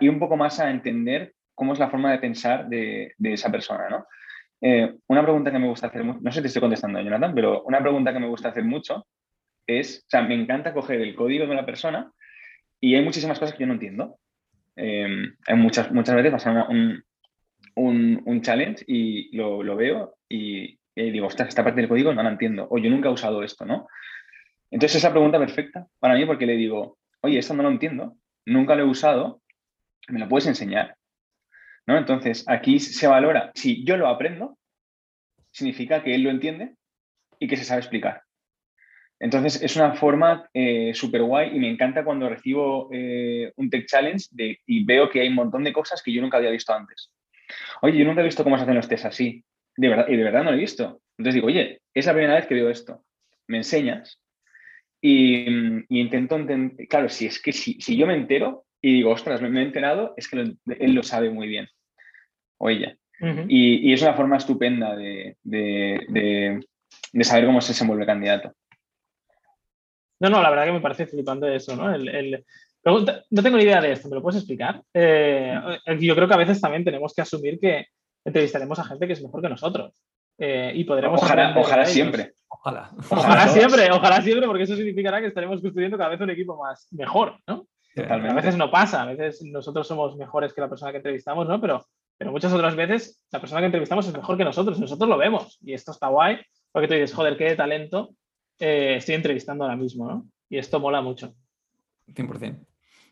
[0.00, 3.50] y un poco más a entender cómo es la forma de pensar de, de esa
[3.50, 4.06] persona, ¿no?
[4.60, 7.62] Eh, una pregunta que me gusta hacer no sé si te estoy contestando, Jonathan, pero
[7.62, 9.06] una pregunta que me gusta hacer mucho
[9.66, 12.10] es, o sea, me encanta coger el código de una persona
[12.80, 14.18] y hay muchísimas cosas que yo no entiendo.
[14.76, 17.02] Em, hay muchas, muchas veces pasa un,
[17.74, 22.30] un, challenge y lo, lo veo y, digo, ostras, esta parte del código no la
[22.30, 23.88] entiendo, o yo nunca he usado esto, ¿no?
[24.70, 28.16] Entonces esa pregunta perfecta para mí porque le digo, oye, esto no lo entiendo,
[28.46, 29.42] nunca lo he usado,
[30.08, 30.97] ¿me lo puedes enseñar?
[31.96, 34.58] Entonces, aquí se valora, si yo lo aprendo,
[35.50, 36.74] significa que él lo entiende
[37.38, 38.22] y que se sabe explicar.
[39.20, 43.86] Entonces, es una forma eh, súper guay y me encanta cuando recibo eh, un Tech
[43.86, 44.24] Challenge
[44.66, 47.10] y veo que hay un montón de cosas que yo nunca había visto antes.
[47.80, 49.42] Oye, yo nunca he visto cómo se hacen los test así.
[49.76, 51.00] De verdad, y de verdad no lo he visto.
[51.16, 53.02] Entonces digo, oye, es la primera vez que veo esto.
[53.46, 54.20] Me enseñas
[55.00, 55.46] y,
[55.88, 56.86] intento entender.
[56.86, 60.28] Claro, si es que si, yo me entero y digo, ostras, me, he enterado, es
[60.28, 61.68] que él lo sabe muy bien
[62.58, 62.96] o ella.
[63.48, 65.36] y, es una forma estupenda de,
[67.22, 68.52] saber cómo se desenvuelve el candidato.
[70.20, 71.94] No, no, la verdad que me parece flipante eso, ¿no?
[71.94, 72.44] El,
[72.84, 74.82] no tengo ni idea de esto, ¿me lo puedes explicar?
[74.94, 75.54] Eh,
[76.00, 77.86] yo creo que a veces también tenemos que asumir que
[78.24, 79.92] entrevistaremos a gente que es mejor que nosotros.
[80.38, 81.20] Eh, y podremos.
[81.20, 82.34] Ojalá, ojalá siempre.
[82.48, 82.90] Ojalá.
[83.10, 86.88] Ojalá siempre, ojalá siempre, porque eso significará que estaremos construyendo cada vez un equipo más
[86.92, 87.66] mejor, ¿no?
[88.08, 91.60] A veces no pasa, a veces nosotros somos mejores que la persona que entrevistamos, ¿no?
[91.60, 91.84] Pero
[92.18, 95.58] pero muchas otras veces la persona que entrevistamos es mejor que nosotros, nosotros lo vemos
[95.62, 96.38] y esto está guay,
[96.72, 98.10] porque tú dices, joder, qué talento
[98.58, 100.26] eh, estoy entrevistando ahora mismo, ¿no?
[100.50, 101.34] Y esto mola mucho.
[102.08, 102.58] 100%.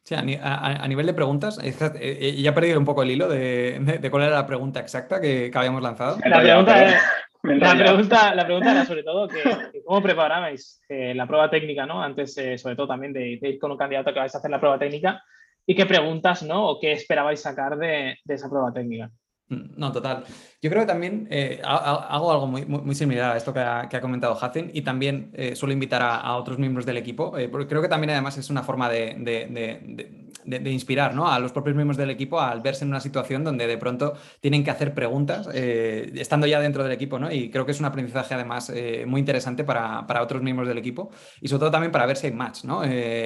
[0.03, 4.09] Sí, a, nivel de preguntas, eh, eh, ya he perdido un poco el hilo de,
[4.11, 6.19] cuál era la pregunta exacta que, habíamos lanzado.
[6.25, 9.42] La pregunta, la, pregunta, era sobre todo que,
[9.85, 12.01] cómo preparabais la prueba técnica, ¿no?
[12.01, 14.79] Antes, sobre todo también de, ir con un candidato que vais a hacer la prueba
[14.79, 15.23] técnica,
[15.66, 16.68] y qué preguntas, ¿no?
[16.68, 19.11] O qué esperabais sacar de, esa prueba técnica.
[19.48, 20.24] No, total.
[20.61, 24.37] Yo creo que también eh, hago algo muy, muy, similar a esto que ha, comentado
[24.42, 27.88] Hacen y también eh, suelo invitar a, otros miembros del equipo, eh, porque creo que
[27.88, 31.30] también además es una forma de, de, inspirar ¿no?
[31.30, 34.64] a los propios miembros del equipo al verse en una situación donde de pronto tienen
[34.64, 37.18] que hacer preguntas estando ya dentro del equipo.
[37.18, 37.30] ¿no?
[37.30, 38.72] Y creo que es un aprendizaje además
[39.06, 42.26] muy interesante para, para, otros miembros del equipo y sobre todo también para ver si
[42.26, 42.64] hay match.
[42.64, 42.82] ¿no?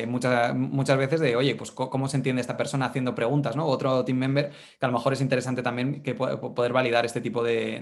[0.08, 3.66] Muchas, muchas veces de, oye, pues cómo se entiende esta persona haciendo preguntas, ¿no?
[3.66, 7.42] Otro team member que a lo mejor es interesante también que poder validar este tipo
[7.42, 7.80] de,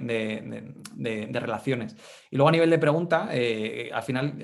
[0.97, 1.97] de relaciones.
[2.31, 3.29] Y luego a nivel de pregunta,
[3.93, 4.35] al final,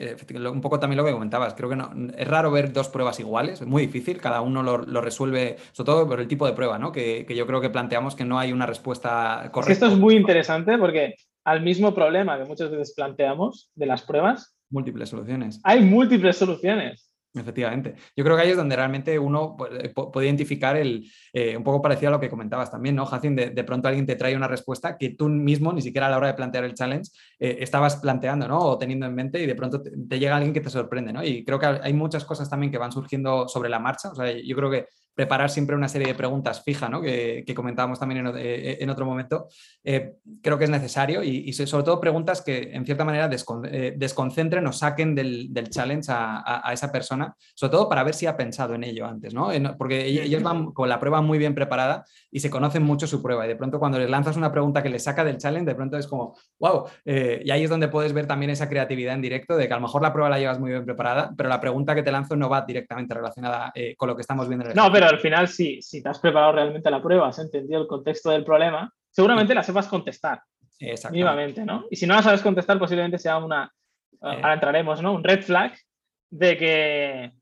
[0.53, 3.61] un poco también lo que comentabas, creo que no, es raro ver dos pruebas iguales,
[3.61, 6.79] es muy difícil, cada uno lo, lo, resuelve, sobre todo por el tipo de prueba,
[6.79, 6.92] ¿no?
[6.92, 9.73] Que, yo creo que planteamos que no hay una respuesta correcta.
[9.73, 14.57] esto es muy interesante porque al mismo problema que muchas veces planteamos de las pruebas,
[14.70, 15.61] múltiples soluciones.
[15.64, 17.13] Hay múltiples soluciones.
[17.37, 17.97] Efectivamente.
[18.16, 22.11] Yo creo que ahí es donde realmente uno puede, identificar el, eh, un poco parecido
[22.11, 23.35] a lo que comentabas también, ¿no, Jacin?
[23.35, 26.29] De, pronto alguien te trae una respuesta que tú mismo, ni siquiera a la hora
[26.29, 28.61] de plantear el challenge, eh, estabas planteando, ¿no?
[28.61, 31.25] O teniendo en mente y de pronto te, llega alguien que te sorprende, ¿no?
[31.25, 34.11] Y creo que hay muchas cosas también que van surgiendo sobre la marcha.
[34.11, 37.00] O sea, yo creo que preparar siempre una serie de preguntas fija, ¿no?
[37.00, 39.48] que, comentábamos también en, eh, otro momento,
[39.85, 43.31] eh, creo que es necesario y, sobre todo preguntas que en cierta manera
[43.70, 48.37] eh, desconcentren o saquen del, challenge a, esa persona, sobre todo para ver si ha
[48.37, 49.50] pensado en ello antes, ¿no?
[49.79, 53.44] porque ellos van con la prueba muy bien preparada y se conocen mucho su prueba
[53.44, 55.96] y de pronto cuando les lanzas una pregunta que les saca del challenge, de pronto
[55.96, 59.68] es como, wow, y ahí es donde puedes ver también esa creatividad en directo de
[59.68, 62.03] que a lo mejor la prueba la llevas muy bien preparada, pero la pregunta que
[62.03, 65.21] te lanzo no va directamente relacionada con lo que estamos viendo en el No, al
[65.21, 68.93] final, si, si te has preparado realmente la prueba, has entendido el contexto del problema,
[69.11, 70.43] seguramente la sepas contestar.
[71.11, 71.87] Mínimamente, ¿no?
[71.90, 73.73] Y si no la sabes contestar, posiblemente sea una,
[74.21, 75.12] ahora entraremos, ¿no?
[75.12, 75.73] Un red flag
[76.31, 77.33] de que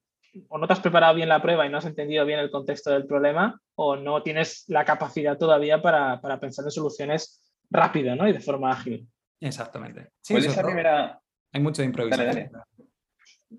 [0.48, 2.90] o no te has preparado bien la prueba y no has entendido bien el contexto
[2.90, 8.28] del problema, o no tienes la capacidad todavía para, pensar en soluciones rápido, ¿no?
[8.28, 9.06] Y de forma ágil.
[9.40, 10.10] Exactamente.
[10.26, 11.20] ¿Cuál es la primera...
[11.52, 12.50] Hay mucho de improvisación.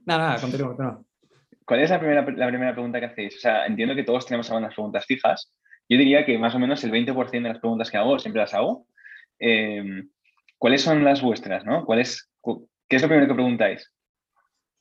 [0.05, 1.03] Nada, nada, continúa,
[1.65, 3.37] ¿Cuál es la primera, la primera pregunta que hacéis?
[3.37, 5.53] O sea, entiendo que todos tenemos algunas preguntas fijas.
[5.89, 8.53] Yo diría que más o menos el 20% de las preguntas que hago siempre las
[8.53, 8.87] hago.
[9.39, 10.09] Em,
[10.57, 11.65] ¿Cuáles son las vuestras?
[11.65, 11.85] ¿no?
[11.85, 12.29] ¿Cuál es,
[12.87, 13.91] ¿Qué es lo primero que preguntáis?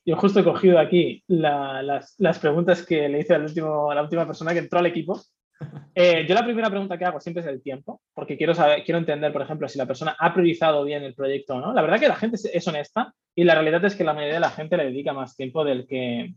[0.05, 4.03] Yo justo he cogido aquí las, las, preguntas que le hice al último, a la
[4.03, 5.19] última persona que entró al equipo.
[5.95, 8.97] Eh, yo la primera pregunta que hago siempre es el tiempo, porque quiero, saber, quiero
[8.97, 11.71] entender, por ejemplo, si la persona ha priorizado bien el proyecto o no.
[11.71, 14.39] La verdad que la gente es honesta y la realidad es que la mayoría de
[14.39, 16.33] la gente le dedica más tiempo del que,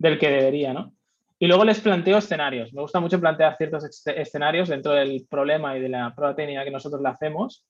[0.00, 0.92] del que debería, ¿no?
[1.38, 2.72] Y luego les planteo escenarios.
[2.72, 6.72] Me gusta mucho plantear ciertos escenarios dentro del problema y de la prueba técnica que
[6.72, 7.64] nosotros le hacemos.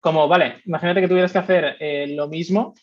[0.00, 2.74] Como, vale, imagínate que tuvieras que hacer eh, lo mismo,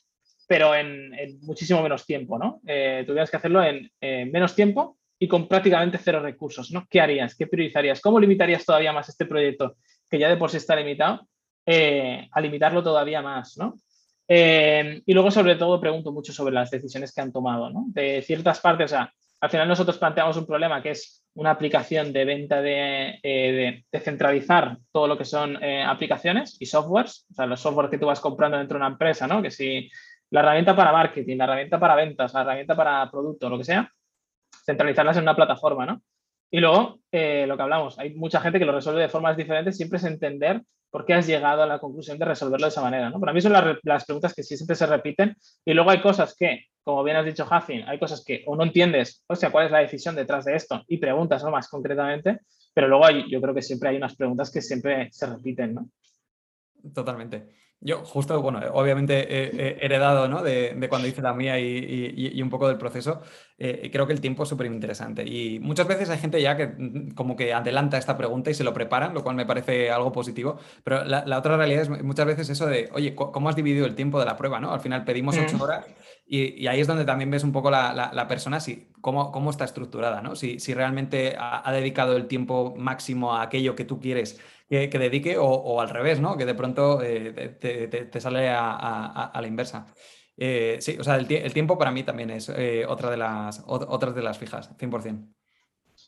[0.47, 1.11] pero en,
[1.41, 2.61] muchísimo menos tiempo, ¿no?
[2.65, 3.91] Eh, tuvieras que hacerlo en
[4.31, 6.87] menos tiempo y con prácticamente cero recursos, ¿no?
[6.89, 7.35] ¿Qué harías?
[7.35, 8.01] ¿Qué priorizarías?
[8.01, 9.75] ¿Cómo limitarías todavía más este proyecto
[10.09, 11.27] que ya de por sí está limitado
[11.63, 13.75] eh, a limitarlo todavía más, ¿no?
[14.27, 17.69] Eh, y luego, sobre todo, pregunto mucho sobre las decisiones que han tomado.
[17.87, 22.13] De ciertas partes, o sea, al final nosotros planteamos un problema que es una aplicación
[22.13, 27.45] de venta de, eh, de, centralizar todo lo que son aplicaciones y softwares, o sea,
[27.45, 29.41] los softwares que tú vas comprando dentro de una empresa, ¿no?
[29.41, 29.89] Que si
[30.31, 33.91] la herramienta para marketing, la herramienta para ventas, la herramienta para producto, lo que sea,
[34.65, 36.01] centralizarlas en una plataforma, ¿no?
[36.49, 39.77] Y luego, eh, lo que hablamos, hay mucha gente que lo resuelve de formas diferentes,
[39.77, 43.09] siempre es entender por qué has llegado a la conclusión de resolverlo de esa manera,
[43.09, 43.19] ¿no?
[43.19, 47.03] Para mí son las, preguntas que siempre se repiten y luego hay cosas que, como
[47.03, 49.79] bien has dicho, Hafin, hay cosas que o no entiendes, o sea, cuál es la
[49.79, 51.43] decisión detrás de esto y preguntas.
[51.43, 52.41] Más concretamente,
[52.73, 55.89] pero luego hay, yo creo que siempre hay unas preguntas que siempre se repiten, ¿no?
[56.93, 57.47] Totalmente.
[57.83, 60.43] Yo justo, bueno, obviamente he, heredado ¿no?
[60.43, 63.21] de, cuando hice la mía y, un poco del proceso.
[63.57, 65.23] Eh, creo que el tiempo es súper interesante.
[65.23, 68.63] Y muchas veces hay gente ya que mm, como que adelanta esta pregunta y se
[68.63, 70.57] lo preparan, lo cual me parece algo positivo.
[70.83, 74.19] Pero la, otra realidad es muchas veces eso de, oye, ¿cómo has dividido el tiempo
[74.19, 74.59] de la prueba?
[74.59, 74.71] ¿no?
[74.71, 75.87] Al final pedimos ocho horas
[76.27, 80.21] y, ahí es donde también ves un poco la, persona, si, cómo, cómo, está estructurada,
[80.21, 80.35] ¿no?
[80.35, 84.39] Si, si realmente ha, ha dedicado el tiempo máximo a aquello que tú quieres
[84.71, 86.37] que, dedique o, al revés, ¿no?
[86.37, 89.87] Que de pronto eh, te, sale a, la inversa.
[90.37, 94.15] Eh, sí, o sea, el, tiempo para mí también es eh, otra de las, otras
[94.15, 95.27] de las fijas, 100%.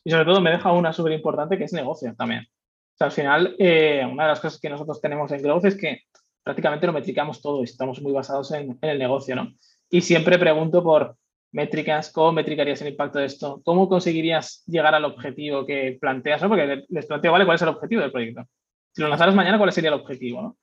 [0.04, 2.40] Y sobre todo me deja una súper importante que es negocio también.
[2.40, 6.00] O sea, al final, una de las cosas que nosotros tenemos en Growth es que
[6.42, 9.52] prácticamente lo metricamos todo y estamos muy basados en, en el negocio, ¿no?
[9.90, 11.16] Y siempre pregunto por
[11.54, 13.62] métricas, ¿cómo metricarías el impacto de esto?
[13.64, 16.42] ¿Cómo conseguirías llegar al objetivo que planteas?
[16.42, 17.44] Porque les planteo, ¿vale?
[17.44, 18.44] ¿Cuál es el objetivo del proyecto?
[18.92, 20.56] Si lo lanzaras mañana, ¿cuál sería el objetivo?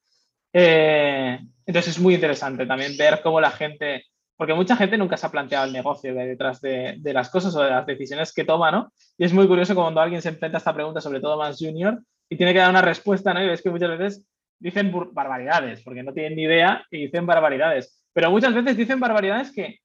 [0.51, 4.03] Eh, entonces es muy interesante también ver cómo la gente,
[4.35, 7.69] porque mucha gente nunca se ha planteado el negocio detrás de, las cosas o de
[7.69, 8.91] las decisiones que toma, ¿no?
[9.17, 12.01] Y es muy curioso cuando alguien se enfrenta a esta pregunta, sobre todo más junior,
[12.29, 13.41] y tiene que dar una respuesta, ¿no?
[13.41, 14.25] Y ves que muchas veces
[14.59, 18.03] dicen barbaridades, porque no tienen ni idea y dicen barbaridades.
[18.11, 19.79] Pero muchas veces dicen barbaridades que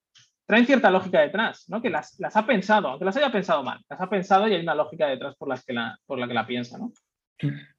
[0.46, 1.82] traen cierta lógica detrás, ¿no?
[1.82, 4.74] Que las, ha pensado, aunque las haya pensado mal, las ha pensado y hay una
[4.74, 6.92] lógica detrás por, la que la piensa, ¿no?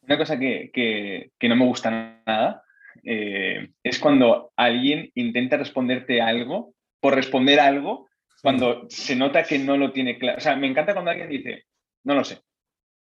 [0.02, 2.62] Una cosa que, no me gusta nada
[3.04, 8.08] eh, es cuando alguien intenta responderte algo por responder algo
[8.42, 10.38] cuando se nota que no lo tiene claro.
[10.38, 11.66] O sea, me encanta cuando alguien dice,
[12.04, 12.42] no lo sé,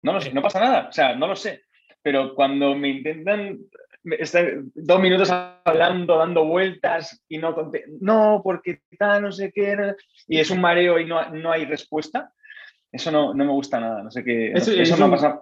[0.03, 1.63] no lo sé, no pasa nada, o sea, no lo sé.
[2.01, 3.59] Pero cuando me intentan
[4.05, 7.55] estar dos minutos hablando, dando vueltas y no
[8.01, 9.95] no, porque tal, no sé qué,
[10.27, 12.33] y es un mareo y no, no hay respuesta,
[12.91, 15.41] eso no, no, me gusta nada, no sé qué, eso, me, ha pasado,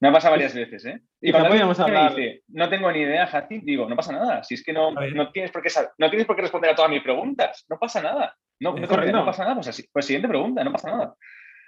[0.00, 1.00] me ha pasado varias veces, ¿eh?
[1.20, 2.14] Y cuando podíamos hablar...
[2.14, 5.30] dice, no tengo ni idea, Jacin, digo, no pasa nada, si es que no, no,
[5.32, 8.36] tienes por qué no tienes por qué responder a todas mis preguntas, no pasa nada,
[8.60, 11.14] no, no, no pasa nada, pues, así, pues siguiente pregunta, no pasa nada.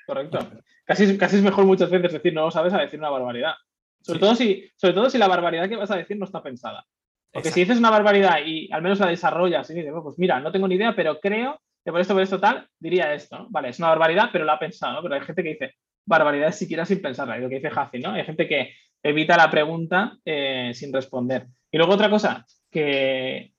[0.07, 0.39] Correcto.
[0.85, 3.55] Casi, casi es mejor muchas veces decir no sabes a decir una barbaridad.
[4.01, 6.85] Sobre, todo si, sobre todo si la barbaridad que vas a decir no está pensada.
[7.33, 10.51] Porque si dices una barbaridad y al menos la desarrollas y dices, pues mira, no
[10.51, 13.47] tengo ni idea, pero creo que por esto, por esto tal, diría esto.
[13.51, 15.03] Vale, es una barbaridad, pero lo ha pensado.
[15.03, 15.75] Pero hay gente que dice
[16.05, 17.39] barbaridades siquiera sin pensarla.
[17.39, 18.13] Y lo que dice Hazi, ¿no?
[18.13, 18.73] Hay gente que
[19.03, 21.47] evita la pregunta eh, sin responder.
[21.71, 23.53] Y luego otra cosa que,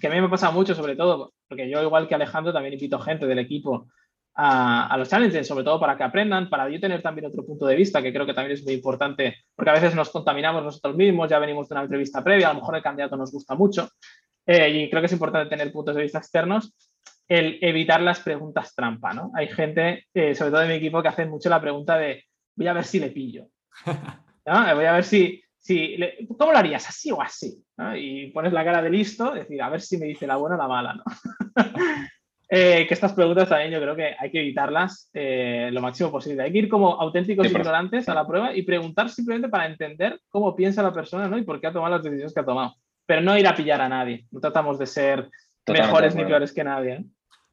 [0.00, 2.98] que a mí me pasa mucho, sobre todo, porque yo igual que Alejandro también invito
[2.98, 3.88] gente del equipo
[4.36, 7.76] a, los challenges, sobre todo para que aprendan, para yo tener también otro punto de
[7.76, 11.30] vista, que creo que también es muy importante, porque a veces nos contaminamos nosotros mismos,
[11.30, 13.88] ya venimos de una entrevista previa, a lo mejor el candidato nos gusta mucho,
[14.46, 16.74] eh, y creo que es importante tener puntos de vista externos,
[17.28, 19.30] el evitar las preguntas trampa, ¿no?
[19.34, 22.24] Hay gente, eh, sobre todo de mi equipo, que hace mucho la pregunta de
[22.56, 23.46] voy a ver si le pillo,
[24.46, 25.96] Voy a ver si, si
[26.38, 26.86] ¿cómo lo harías?
[26.86, 27.64] ¿Así o así?
[27.96, 30.58] Y pones la cara de listo, decir, a ver si me dice la buena o
[30.58, 31.04] la mala, ¿no?
[32.56, 36.44] Eh, que estas preguntas también yo creo que hay que evitarlas eh, lo máximo posible.
[36.44, 40.54] Hay que ir como auténticos ignorantes a la prueba y preguntar simplemente para entender cómo
[40.54, 41.36] piensa la persona ¿no?
[41.36, 42.76] y por qué ha tomado las decisiones que ha tomado.
[43.06, 44.26] Pero no ir a pillar a nadie.
[44.30, 45.28] No tratamos de ser
[45.66, 46.92] mejores ni peores que nadie.
[46.92, 47.04] ¿eh?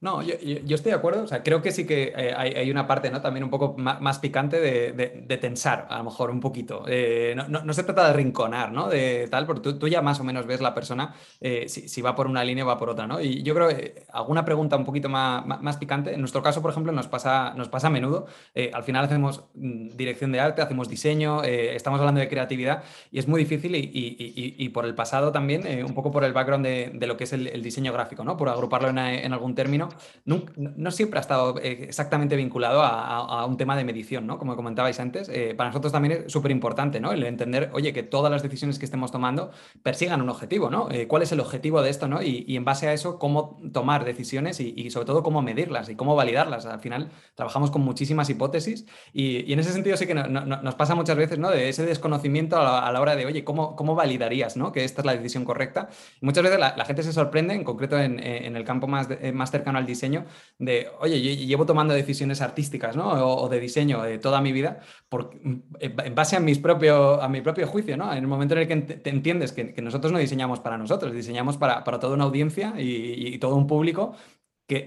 [0.01, 0.33] No, yo,
[0.75, 1.23] estoy de acuerdo.
[1.23, 3.21] O sea, creo que sí que eh, hay, una parte ¿no?
[3.21, 6.85] también un poco más, picante de, tensar, a lo mejor un poquito.
[6.87, 8.89] Eh, no, se trata de rinconar, ¿no?
[8.89, 12.25] De tal, porque tú, ya más o menos ves la persona eh, si, va por
[12.25, 13.21] una línea o va por otra, ¿no?
[13.21, 16.15] Y yo creo que alguna pregunta un poquito más, más, picante.
[16.15, 18.25] En nuestro caso, por ejemplo, nos pasa, nos pasa a menudo.
[18.73, 23.27] al final hacemos mm, dirección de arte, hacemos diseño, estamos hablando de creatividad y es
[23.27, 27.25] muy difícil y, por el pasado también, un poco por el background de, lo que
[27.25, 28.35] es el, diseño gráfico, ¿no?
[28.35, 29.90] Por agruparlo en algún término
[30.25, 34.37] no, siempre ha estado eh, exactamente vinculado a, un tema de medición, ¿no?
[34.37, 37.11] Como comentabais antes, eh, para nosotros también es súper importante, ¿no?
[37.11, 39.51] El entender, oye, que todas las decisiones que estemos tomando
[39.83, 40.89] persigan un objetivo, ¿no?
[40.91, 42.21] Eh, ¿Cuál es el objetivo de esto, ¿no?
[42.21, 46.15] Y, en base a eso, cómo tomar decisiones y, sobre todo cómo medirlas y cómo
[46.15, 46.65] validarlas.
[46.65, 51.17] Al final, trabajamos con muchísimas hipótesis y, en ese sentido sí que nos pasa muchas
[51.17, 51.49] veces, ¿no?
[51.49, 54.71] De ese desconocimiento a la, hora de, oye, ¿cómo, ¿cómo, validarías, ¿no?
[54.71, 55.89] Que esta es la decisión correcta.
[56.21, 59.85] Muchas veces la, gente se sorprende, en concreto en, el campo más, más cercano al
[59.85, 60.25] diseño,
[60.57, 63.09] de, oye, llevo tomando decisiones artísticas ¿no?
[63.09, 64.79] o, de diseño de toda mi vida
[65.09, 68.11] por, en base a, mis propio, a mi propio juicio, ¿no?
[68.11, 71.57] en el momento en el que te entiendes que, nosotros no diseñamos para nosotros, diseñamos
[71.57, 74.15] para, para toda una audiencia y, y todo un público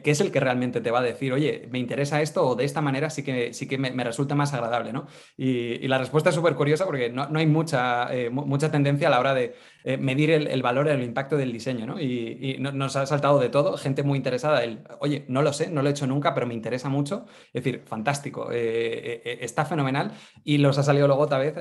[0.02, 2.64] que, es el que realmente te va a decir, oye, me interesa esto o de
[2.64, 5.06] esta manera sí que, que me, resulta más agradable, ¿no?
[5.36, 9.20] Y, la respuesta es súper curiosa porque no, hay mucha, eh, mucha tendencia a la
[9.20, 9.54] hora de
[9.84, 12.00] eh, medir el, valor, el impacto del diseño, ¿no?
[12.00, 15.82] Y, nos ha saltado de todo, gente muy interesada, el, oye, no lo sé, no
[15.82, 17.26] lo he hecho nunca, pero me interesa mucho.
[17.52, 20.12] Es decir, fantástico, eh, está fenomenal
[20.42, 21.54] y los ha salido luego otra vez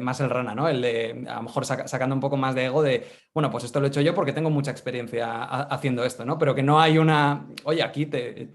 [0.00, 0.68] más el rana, ¿no?
[0.68, 3.80] El de, a lo mejor sacando un poco más de ego de, bueno, pues esto
[3.80, 6.38] lo he hecho yo porque tengo mucha experiencia haciendo esto, ¿no?
[6.38, 8.08] Pero que no hay una oye, aquí,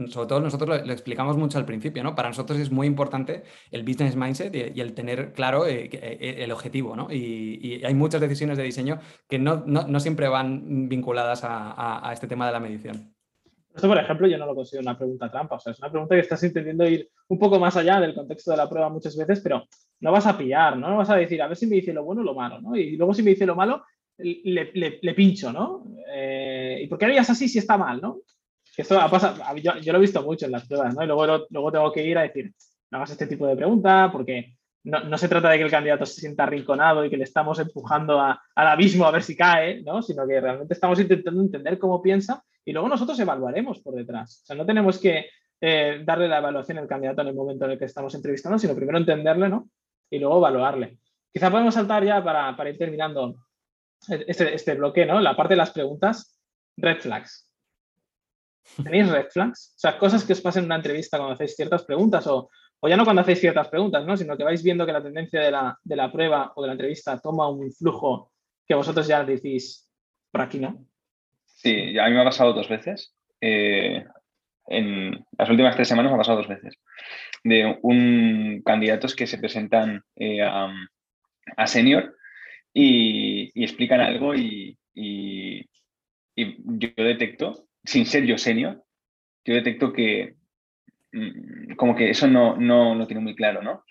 [0.09, 2.15] sobre todo nosotros lo, explicamos mucho al principio, ¿no?
[2.15, 6.51] Para nosotros es muy importante el business mindset y, el tener claro eh, eh, el
[6.51, 7.11] objetivo, ¿no?
[7.11, 8.74] Y, hay muchas decisiones de diseño
[9.28, 13.13] que no, siempre van vinculadas a, este tema de la medición.
[13.73, 15.55] Esto, por ejemplo, yo no lo considero una pregunta trampa.
[15.55, 18.51] O sea, es una pregunta que estás intentando ir un poco más allá del contexto
[18.51, 19.65] de la prueba muchas veces, pero
[19.99, 20.89] no vas a pillar, ¿no?
[20.89, 22.76] No vas a decir, a ver si me dice lo bueno o lo malo, ¿no?
[22.76, 23.84] Y luego si me dice lo malo,
[24.17, 25.86] le, pincho, ¿no?
[26.13, 28.19] Eh, ¿Y por qué harías así si está mal, no?
[28.78, 31.03] Esto ha pasado, yo, lo he visto mucho en las pruebas, ¿no?
[31.03, 32.53] Y luego, luego tengo que ir a decir,
[32.91, 34.54] no hagas este tipo de pregunta porque
[34.86, 38.21] no, se trata de que el candidato se sienta arrinconado y que le estamos empujando
[38.21, 40.03] al abismo a ver si cae, ¿no?
[40.03, 44.41] Sino que realmente estamos intentando entender cómo piensa y luego nosotros evaluaremos por detrás.
[44.43, 45.25] O sea, no tenemos que
[45.59, 48.75] eh, darle la evaluación al candidato en el momento en el que estamos entrevistando, sino
[48.75, 49.69] primero entenderle, ¿no?
[50.07, 50.99] Y luego evaluarle.
[51.33, 53.38] Quizá podemos saltar ya para, para ir terminando
[54.07, 55.19] este, este bloque, ¿no?
[55.19, 56.39] La parte de las preguntas,
[56.77, 57.51] red flags.
[58.83, 59.73] ¿Tenéis red flags?
[59.75, 62.49] O sea, cosas que os pasen en una entrevista cuando hacéis ciertas preguntas o,
[62.80, 64.15] o ya no cuando hacéis ciertas preguntas, ¿no?
[64.17, 66.73] sino que vais viendo que la tendencia de la, de la prueba o de la
[66.73, 68.32] entrevista toma un flujo
[68.67, 69.89] que vosotros ya decís,
[70.32, 70.86] por aquí no.
[71.45, 73.15] Sí, a mí me ha pasado dos veces.
[73.41, 74.05] Eh,
[74.67, 76.78] en las últimas tres semanas me ha pasado dos veces.
[77.43, 82.15] De un candidatos que se presentan eh, a, senior
[82.73, 85.65] y, explican algo y, y,
[86.36, 88.84] yo detecto sin ser yo senior,
[89.45, 90.36] yo detecto que
[91.78, 93.84] como que eso no, no lo tiene muy claro, ¿no?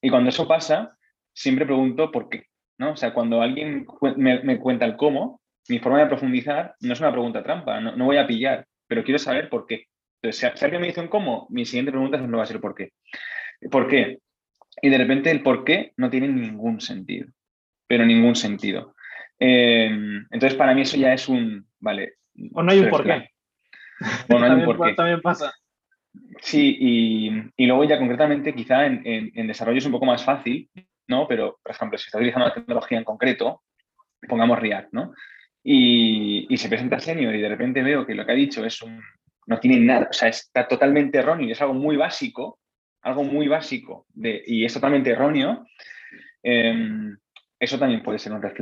[0.00, 0.96] Y cuando eso pasa,
[1.32, 2.46] siempre pregunto por qué,
[2.78, 2.92] ¿no?
[2.92, 7.12] O sea, cuando alguien me, cuenta el cómo, mi forma de profundizar no es una
[7.12, 9.86] pregunta trampa, no, voy a pillar, pero quiero saber por qué.
[10.20, 12.74] Entonces, si alguien me dice un cómo, mi siguiente pregunta no va a ser por
[12.74, 12.92] qué.
[13.70, 14.18] ¿Por qué?
[14.80, 17.28] Y de repente el por qué no tiene ningún sentido,
[17.86, 18.94] pero ningún sentido.
[19.38, 22.14] Em, entonces, para mí eso ya es un, vale.
[22.52, 23.30] O no hay un por qué.
[24.28, 25.52] también, también pasa.
[26.40, 26.76] Sí,
[27.56, 30.68] y, luego ya concretamente quizá en, en, desarrollo es un poco más fácil,
[31.06, 31.26] ¿no?
[31.28, 33.62] Pero, por ejemplo, si está utilizando una tecnología en concreto,
[34.28, 35.14] pongamos React, ¿no?
[35.62, 39.00] Y, se presenta senior y de repente veo que lo que ha dicho es un,
[39.46, 42.58] no tiene nada, o sea, está totalmente erróneo y es algo muy básico,
[43.02, 45.66] algo muy básico de, y es totalmente erróneo,
[46.42, 47.16] em,
[47.58, 48.54] eso también puede ser un red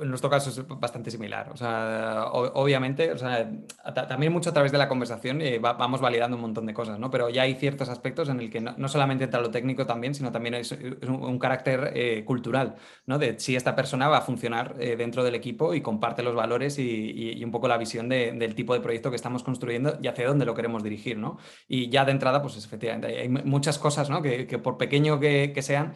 [0.00, 1.50] En nuestro caso es bastante similar.
[1.52, 3.50] O sea, obviamente, o sea,
[4.08, 7.10] también mucho a través de la conversación eh, vamos validando un montón de cosas, ¿no?
[7.10, 10.30] Pero ya hay ciertos aspectos en el que no, solamente entra lo técnico también, sino
[10.32, 13.18] también es, un, carácter eh, cultural, ¿no?
[13.18, 16.78] De si esta persona va a funcionar eh, dentro del equipo y comparte los valores
[16.78, 20.44] y, un poco la visión del tipo de proyecto que estamos construyendo y hacia dónde
[20.46, 21.38] lo queremos dirigir, ¿no?
[21.68, 24.22] Y ya de entrada, pues efectivamente, hay muchas cosas, ¿no?
[24.22, 25.94] Que, por pequeño que, que sean,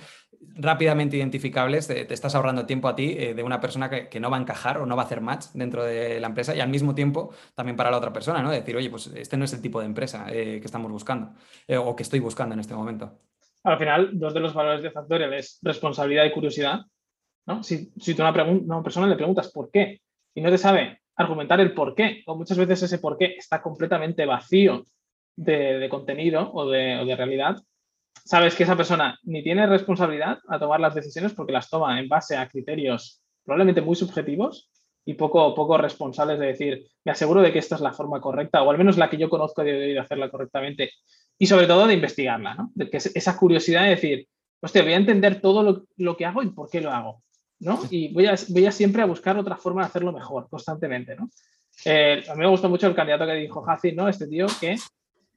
[0.59, 4.37] rápidamente identificables, te, estás ahorrando tiempo a ti eh, de una persona que, no va
[4.37, 6.95] a encajar o no va a hacer match dentro de la empresa y al mismo
[6.95, 8.51] tiempo también para la otra persona, ¿no?
[8.51, 11.33] Decir, oye, pues este no es el tipo de empresa eh, que estamos buscando
[11.67, 13.19] eh, o que estoy buscando en este momento.
[13.65, 16.81] Al final, dos de los valores de Factorial es responsabilidad y curiosidad.
[17.47, 17.63] ¿no?
[17.63, 20.01] Si, si tú a una, una persona le preguntas por qué
[20.35, 23.61] y no te sabe argumentar el por qué, o muchas veces ese por qué está
[23.61, 24.85] completamente vacío
[25.37, 27.57] de, contenido o de, o de realidad,
[28.25, 32.09] sabes que esa persona ni tiene responsabilidad a tomar las decisiones porque las toma en
[32.09, 34.71] base a criterios probablemente muy subjetivos
[35.05, 38.63] y poco, poco responsables de decir, me aseguro de que esta es la forma correcta,
[38.63, 40.91] o al menos la que yo conozco de, de hacerla correctamente,
[41.39, 42.71] y sobre todo de investigarla, ¿no?
[42.75, 44.29] De que esa curiosidad de decir,
[44.61, 47.23] hostia, voy a entender todo lo, que hago y por qué lo hago,
[47.61, 47.81] ¿no?
[47.91, 51.31] Y voy a, voy a siempre a buscar otra forma de hacerlo mejor, constantemente, ¿no?
[51.85, 54.09] Eh, a mí me gustó mucho el candidato que dijo Hazi, ¿no?
[54.09, 54.77] Este tío que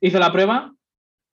[0.02, 0.74] hizo la prueba,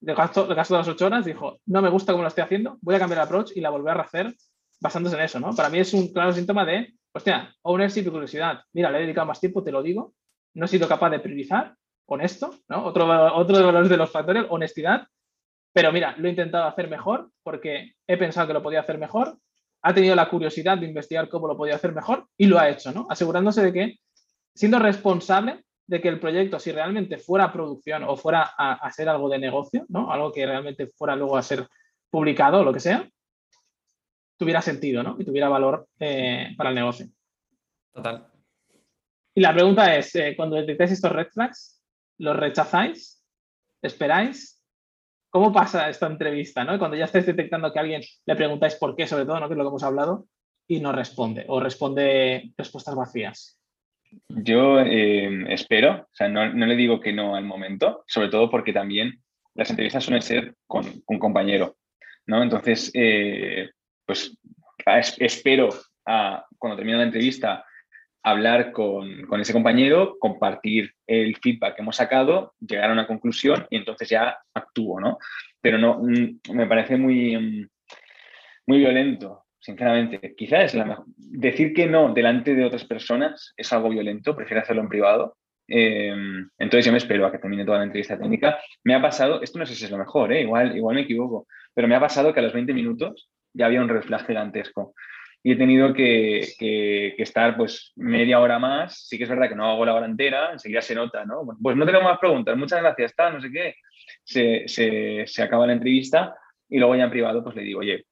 [0.01, 2.79] de gasto, gasto de las ocho horas, dijo, no me gusta cómo lo estoy haciendo,
[2.81, 4.35] voy a cambiar el approach y la volver a hacer
[4.81, 5.55] basándose en eso, ¿no?
[5.55, 8.61] Para mí es un claro síntoma de, hostia, ownership y curiosidad.
[8.73, 10.15] Mira, le he dedicado más tiempo, te lo digo,
[10.55, 11.75] no he sido capaz de priorizar
[12.07, 12.85] con esto, ¿no?
[12.85, 15.07] Otro, otro de los valores de los factores, honestidad,
[15.73, 19.37] pero mira, lo he intentado hacer mejor porque he pensado que lo podía hacer mejor,
[19.83, 22.93] ha tenido la curiosidad de investigar cómo lo podía hacer mejor y lo ha hecho,
[22.93, 23.07] ¿no?
[23.11, 23.99] Asegurándose de que,
[24.55, 29.29] siendo responsable de que el proyecto, si realmente fuera producción o fuera a, ser algo
[29.31, 30.13] de negocio, ¿no?
[30.13, 31.67] Algo que realmente fuera luego a ser
[32.11, 33.09] publicado o lo que sea,
[34.37, 35.17] tuviera sentido, ¿no?
[35.19, 37.07] Y tuviera valor eh, para el negocio.
[37.93, 38.31] Total.
[39.35, 41.83] Y la pregunta es, eh, cuando detectáis estos red flags,
[42.19, 43.25] ¿los rechazáis?
[43.81, 44.63] ¿Esperáis?
[45.31, 46.79] ¿Cómo pasa esta entrevista, ¿no?
[46.79, 49.49] Cuando ya estáis detectando que a alguien le preguntáis por qué, sobre todo, ¿no?
[49.49, 50.27] Que es lo que hemos hablado,
[50.67, 53.58] y no responde, o responde respuestas vacías.
[54.29, 58.73] Yo eh, espero, o sea, no, le digo que no al momento, sobre todo porque
[58.73, 59.21] también
[59.55, 61.77] las entrevistas suelen ser con un compañero,
[62.27, 62.43] ¿no?
[62.43, 63.71] Entonces, eh,
[64.07, 64.37] pues
[65.19, 65.69] espero
[66.59, 67.65] cuando termine la entrevista
[68.23, 73.77] hablar con, ese compañero, compartir el feedback que hemos sacado, llegar a una conclusión y
[73.77, 75.19] entonces ya actúo, ¿no?
[75.61, 77.69] Pero no, mm, me parece muy, mm,
[78.67, 80.35] muy violento sinceramente.
[80.37, 81.05] Quizás es la mejor.
[81.17, 85.37] Decir que no delante de otras personas es algo violento, prefiero hacerlo en privado.
[85.67, 88.59] Em, entonces yo me espero a que termine toda la entrevista técnica.
[88.85, 90.43] Me ha pasado, esto no sé si es lo mejor, ¿eh?
[90.43, 93.83] igual, igual me equivoco, pero me ha pasado que a los 20 minutos ya había
[93.83, 94.95] un reflejo gigantesco
[95.43, 99.07] y he tenido que, estar pues media hora más.
[99.07, 101.43] Sí que es verdad que no hago la hora entera, enseguida se nota, ¿no?
[101.63, 103.75] pues no tengo más preguntas, muchas gracias, está, no sé qué.
[104.25, 106.35] Se, se, se, acaba la entrevista
[106.69, 108.05] y luego ya en privado pues le digo, oye,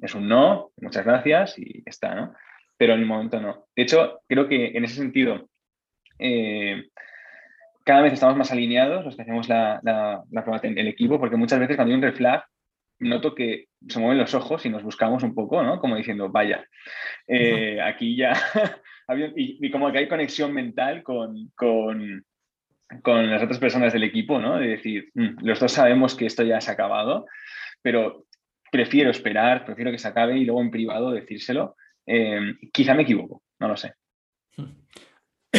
[0.00, 2.34] es un no, muchas gracias y está, ¿no?
[2.76, 3.66] Pero en el momento no.
[3.74, 5.48] De hecho, creo que en ese sentido,
[6.18, 6.88] eh,
[7.84, 10.24] cada vez estamos más alineados los que hacemos la, la,
[10.62, 12.40] el equipo, porque muchas veces cuando hay un red
[13.00, 15.78] noto que se mueven los ojos y nos buscamos un poco, ¿no?
[15.78, 16.66] Como diciendo, vaya,
[17.26, 18.32] eh, aquí ya,
[19.36, 22.24] y, como que hay conexión mental con, con,
[23.02, 24.58] con, las otras personas del equipo, ¿no?
[24.58, 27.26] De decir, mm, los dos sabemos que esto ya se ha acabado,
[27.82, 28.26] pero
[28.74, 31.76] prefiero esperar, prefiero que se acabe y luego en privado decírselo.
[32.04, 33.94] Eh, quizá me equivoco, no lo sé.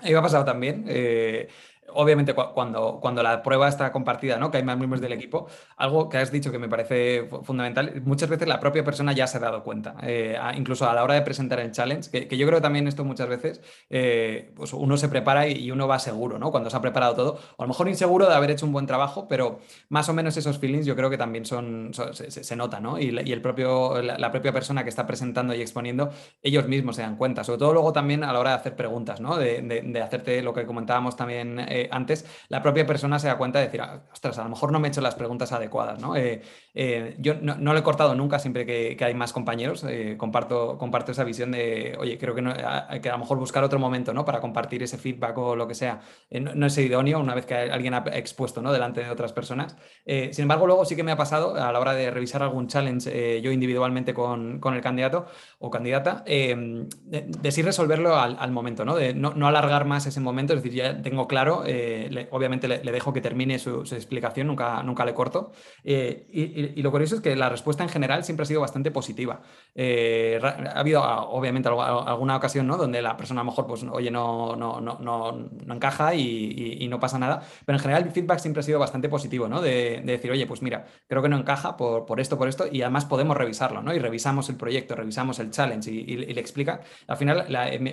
[0.00, 0.84] Ahí me ha pasado también.
[0.88, 1.46] Eh,
[1.94, 4.50] obviamente cuando, cuando la prueba está compartida, ¿no?
[4.50, 8.28] que hay más miembros del equipo, algo que has dicho que me parece fundamental, muchas
[8.28, 11.22] veces la propia persona ya se ha dado cuenta, eh, incluso a la hora de
[11.22, 15.46] presentar el challenge, que, yo creo también esto muchas veces eh, pues uno se prepara
[15.48, 16.50] y, uno va seguro, ¿no?
[16.50, 19.26] cuando se ha preparado todo, a lo mejor inseguro de haber hecho un buen trabajo,
[19.28, 22.98] pero más o menos esos feelings yo creo que también son, se, se, nota, ¿no?
[22.98, 26.10] y, y, el propio, la, propia persona que está presentando y exponiendo,
[26.42, 29.20] ellos mismos se dan cuenta, sobre todo luego también a la hora de hacer preguntas,
[29.20, 29.36] ¿no?
[29.36, 33.58] de, de, hacerte lo que comentábamos también eh, antes, la propia persona se da cuenta
[33.58, 36.16] de decir, ah, ostras, a lo mejor no me he hecho las preguntas adecuadas, ¿no?
[36.16, 36.42] Eh,
[36.74, 39.84] eh, yo no, lo he cortado nunca siempre que, hay más compañeros,
[40.16, 42.42] comparto, comparto esa visión de, oye, creo que,
[42.88, 44.24] hay que a lo mejor buscar otro momento, ¿no?
[44.24, 46.00] Para compartir ese feedback o lo que sea.
[46.30, 48.72] no, es idóneo una vez que alguien ha expuesto, ¿no?
[48.72, 49.76] Delante de otras personas.
[50.06, 53.40] sin embargo, luego sí que me ha pasado a la hora de revisar algún challenge
[53.42, 55.26] yo individualmente con, con, el candidato
[55.58, 58.94] o candidata, de, sí resolverlo al, momento, ¿no?
[58.96, 62.92] De no, no alargar más ese momento, es decir, ya tengo claro eh, obviamente le,
[62.92, 65.52] dejo que termine su, explicación, nunca, nunca le corto.
[65.84, 69.42] Eh, y, lo curioso es que la respuesta en general siempre ha sido bastante positiva.
[69.76, 72.76] ha habido ah, obviamente alguna ocasión ¿no?
[72.76, 77.00] donde la persona a lo mejor, pues, oye, no, no, no, no, encaja y, no
[77.00, 79.62] pasa nada, pero en general el feedback siempre ha sido bastante positivo, ¿no?
[79.62, 82.82] De, decir, oye, pues mira, creo que no encaja por, por, esto, por esto, y
[82.82, 83.94] además podemos revisarlo, ¿no?
[83.94, 86.80] Y revisamos el proyecto, revisamos el challenge y, le explica.
[87.06, 87.46] Al final,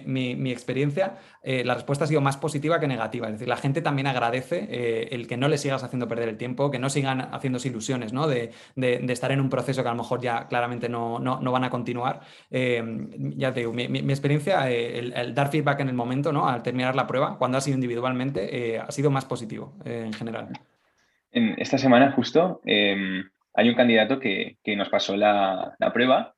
[0.05, 3.28] mi, mi, experiencia, la respuesta ha sido más positiva que negativa.
[3.28, 6.38] Es decir, la gente también agradece eh, el que no le sigas haciendo perder el
[6.38, 8.28] tiempo, que no sigan haciéndose ilusiones ¿no?
[8.28, 12.22] de, estar en un proceso que a lo mejor ya claramente no, van a continuar.
[12.49, 12.84] Eh,
[13.38, 16.47] ya te digo, mi, experiencia, eh, el, dar feedback en el momento, ¿no?
[16.47, 20.49] al terminar la prueba, cuando ha sido individualmente, ha sido más positivo en general.
[21.32, 26.36] En esta semana justo em, hay un candidato que, nos pasó la, la prueba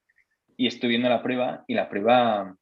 [0.58, 2.56] y estoy viendo la prueba y la prueba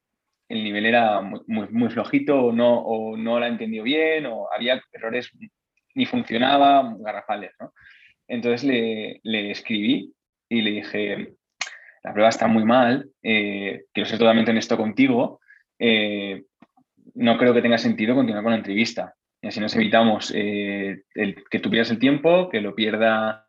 [0.50, 4.82] el nivel era muy, muy, flojito o no, o no la entendió bien o había
[4.92, 5.30] errores,
[5.94, 7.52] ni funcionaba, garrafales.
[7.60, 7.72] ¿no?
[8.26, 10.12] Entonces le, escribí
[10.48, 11.34] y le dije,
[12.02, 15.40] la prueba está muy mal, eh, quiero ser totalmente honesto contigo,
[15.78, 16.42] eh,
[17.14, 19.14] no creo que tenga sentido continuar con la entrevista.
[19.42, 23.46] Y así nos evitamos eh, que tú pierdas el tiempo, que lo pierda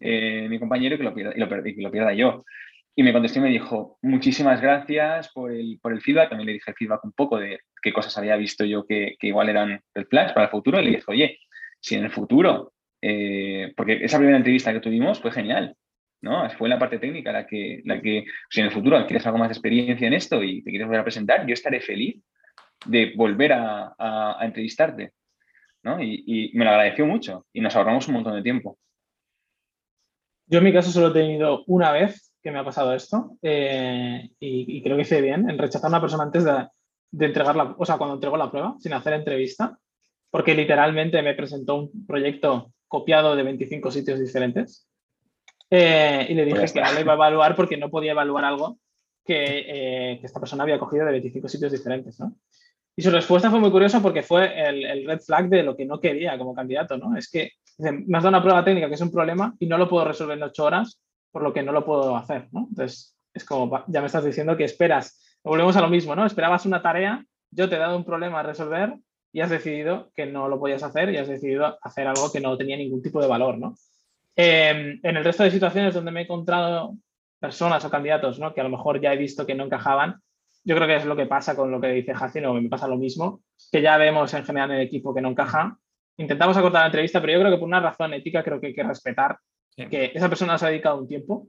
[0.00, 1.32] mi compañero y que lo pierda,
[1.68, 2.44] y que lo pierda yo.
[2.96, 6.28] Y me contestó y me dijo, muchísimas gracias por el, por el feedback.
[6.28, 9.48] También le dije feedback un poco de qué cosas había visto yo que, que igual
[9.48, 10.80] eran el flash para el futuro.
[10.80, 11.38] Y le dije, oye,
[11.80, 12.72] si en el futuro,
[13.02, 15.76] eh, porque esa primera entrevista que tuvimos fue genial,
[16.22, 16.48] ¿no?
[16.50, 19.48] Fue la parte técnica la que, la que, si en el futuro quieres algo más
[19.48, 22.22] de experiencia en esto y te quieres volver a presentar, yo estaré feliz
[22.86, 25.12] de volver a, entrevistarte,
[25.82, 26.02] ¿no?
[26.02, 28.78] Y me lo agradeció mucho y nos ahorramos un montón de tiempo.
[30.46, 34.28] Yo en mi caso solo he tenido una vez que me ha pasado esto eh,
[34.38, 36.68] y, creo que hice bien en rechazar a una persona antes de,
[37.10, 39.78] de entregar la, o sea, cuando entregó la prueba, sin hacer entrevista,
[40.30, 44.86] porque literalmente me presentó un proyecto copiado de 25 sitios diferentes
[45.70, 48.44] eh, y le dije pues que no lo iba a evaluar porque no podía evaluar
[48.44, 48.78] algo
[49.24, 52.36] que, eh, que, esta persona había cogido de 25 sitios diferentes, ¿no?
[52.94, 55.86] Y su respuesta fue muy curiosa porque fue el, el, red flag de lo que
[55.86, 57.16] no quería como candidato, ¿no?
[57.16, 59.88] Es que me has dado una prueba técnica que es un problema y no lo
[59.88, 61.00] puedo resolver en ocho horas
[61.34, 62.68] por lo que no lo puedo hacer, ¿no?
[62.70, 66.24] Entonces, es como, ya me estás diciendo que esperas, volvemos a lo mismo, ¿no?
[66.24, 68.94] Esperabas una tarea, yo te he dado un problema a resolver
[69.32, 72.56] y has decidido que no lo podías hacer y has decidido hacer algo que no
[72.56, 73.74] tenía ningún tipo de valor, ¿no?
[74.36, 76.94] Em, en el resto de situaciones donde me he encontrado
[77.40, 78.54] personas o candidatos, ¿no?
[78.54, 80.22] Que a lo mejor ya he visto que no encajaban,
[80.62, 82.96] yo creo que es lo que pasa con lo que dice Jacino, me pasa lo
[82.96, 83.40] mismo,
[83.72, 85.76] que ya vemos en general en el equipo que no encaja.
[86.16, 88.74] Intentamos acortar la entrevista, pero yo creo que por una razón ética creo que hay
[88.74, 89.36] que respetar
[89.76, 91.48] que esa persona se ha dedicado un tiempo.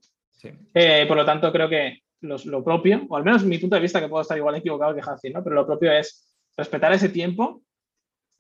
[0.74, 4.00] Eh, por lo tanto, creo que lo propio, o al menos mi punto de vista,
[4.00, 5.44] que puedo estar igual equivocado que Hacin, ¿no?
[5.44, 7.62] pero lo propio es respetar ese tiempo,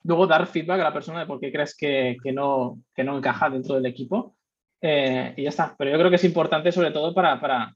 [0.03, 3.17] luego dar feedback a la persona de por qué crees que, que no, que no
[3.17, 4.35] encaja dentro del equipo
[4.81, 5.75] eh, y ya está.
[5.77, 7.75] Pero yo creo que es importante sobre todo para, para,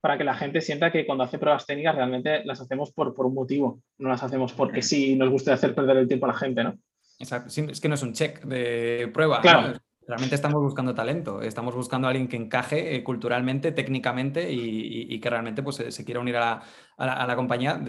[0.00, 3.26] para, que la gente sienta que cuando hace pruebas técnicas realmente las hacemos por, por
[3.26, 6.38] un motivo, no las hacemos porque sí nos gusta hacer perder el tiempo a la
[6.38, 6.78] gente, ¿no?
[7.18, 7.48] Exacto.
[7.48, 9.40] Es que no es un check de prueba.
[9.40, 9.78] Claro.
[10.06, 15.30] Realmente estamos buscando talento, estamos buscando a alguien que encaje eh, culturalmente, técnicamente y, que
[15.30, 16.62] realmente pues, se, quiera unir a
[16.98, 17.80] la, compañía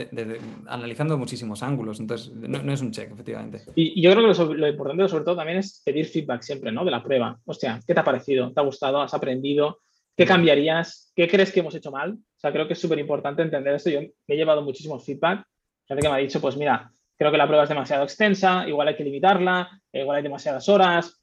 [0.67, 1.99] analizando muchísimos ángulos.
[1.99, 3.63] Entonces, no, es un check, efectivamente.
[3.75, 6.85] Y, yo creo que lo, importante, sobre todo, también es pedir feedback siempre, ¿no?
[6.85, 7.39] De la prueba.
[7.45, 8.51] Hostia, ¿qué te ha parecido?
[8.53, 9.01] ¿Te ha gustado?
[9.01, 9.79] ¿Has aprendido?
[10.15, 11.11] ¿Qué cambiarías?
[11.15, 12.13] ¿Qué crees que hemos hecho mal?
[12.13, 13.89] O sea, creo que es súper importante entender esto.
[13.89, 15.43] Yo me he llevado muchísimo feedback.
[15.87, 18.89] Gente que me ha dicho, pues mira, creo que la prueba es demasiado extensa, igual
[18.89, 21.20] hay que limitarla, igual hay demasiadas horas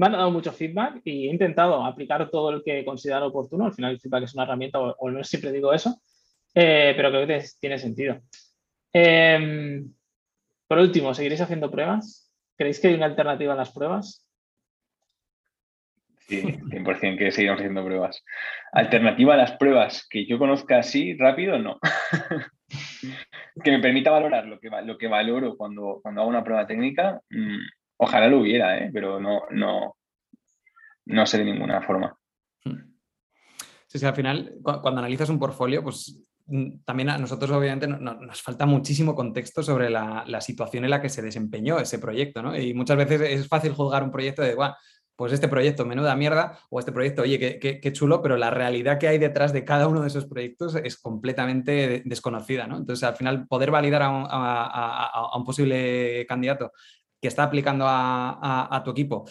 [0.00, 3.66] me han dado mucho feedback y he intentado aplicar todo el que considero oportuno.
[3.66, 6.00] Al final el feedback es una herramienta, o, menos siempre digo eso,
[6.54, 8.18] eh, pero creo que tiene sentido.
[8.94, 9.92] Em,
[10.66, 12.32] por último, ¿seguiréis haciendo pruebas?
[12.56, 14.26] ¿Creéis que hay una alternativa a las pruebas?
[16.20, 18.24] Sí, 100% que seguiremos haciendo pruebas.
[18.72, 21.78] Alternativa a las pruebas que yo conozca así rápido, no.
[23.62, 27.20] que me permita valorar lo que, lo que valoro cuando, cuando hago una prueba técnica,
[27.28, 28.90] mm, Ojalá lo hubiera, ¿eh?
[28.90, 29.96] pero no, no,
[31.04, 32.16] no sé de ninguna forma.
[32.64, 38.40] Sí, sí, al final, cuando analizas un portfolio, pues mm, también a nosotros obviamente nos
[38.40, 42.56] falta muchísimo contexto sobre la, situación en la que se desempeñó ese proyecto, ¿no?
[42.56, 44.72] Y muchas veces es fácil juzgar un proyecto de, guau,
[45.14, 49.08] pues este proyecto, menuda mierda, o este proyecto, oye, qué, chulo, pero la realidad que
[49.08, 52.78] hay detrás de cada uno de esos proyectos es completamente desconocida, ¿no?
[52.78, 56.72] Entonces, al final, poder validar a un posible candidato
[57.20, 59.24] que está aplicando a, tu equipo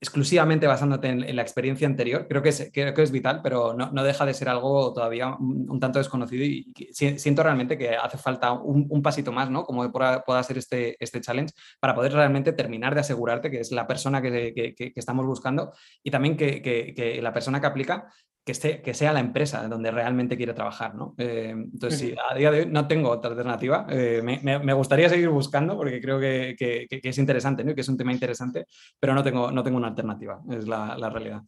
[0.00, 4.02] exclusivamente basándote en, la experiencia anterior, creo que es, creo que es vital, pero no,
[4.02, 9.00] deja de ser algo todavía un, tanto desconocido y siento realmente que hace falta un,
[9.00, 9.62] pasito más, ¿no?
[9.62, 13.70] Como pueda, pueda, ser este, este challenge, para poder realmente terminar de asegurarte que es
[13.70, 15.72] la persona que, estamos buscando
[16.02, 18.12] y también que, la persona que aplica
[18.44, 20.94] que, esté, que sea la empresa donde realmente quiere trabajar.
[20.94, 21.14] ¿no?
[21.18, 23.86] Eh, entonces, sí, a día de hoy no tengo otra alternativa.
[23.88, 26.56] Eh, me, gustaría seguir buscando porque creo que,
[26.90, 27.74] es interesante, ¿no?
[27.74, 28.66] que es un tema interesante,
[28.98, 31.42] pero no tengo, no tengo una alternativa, es la, realidad.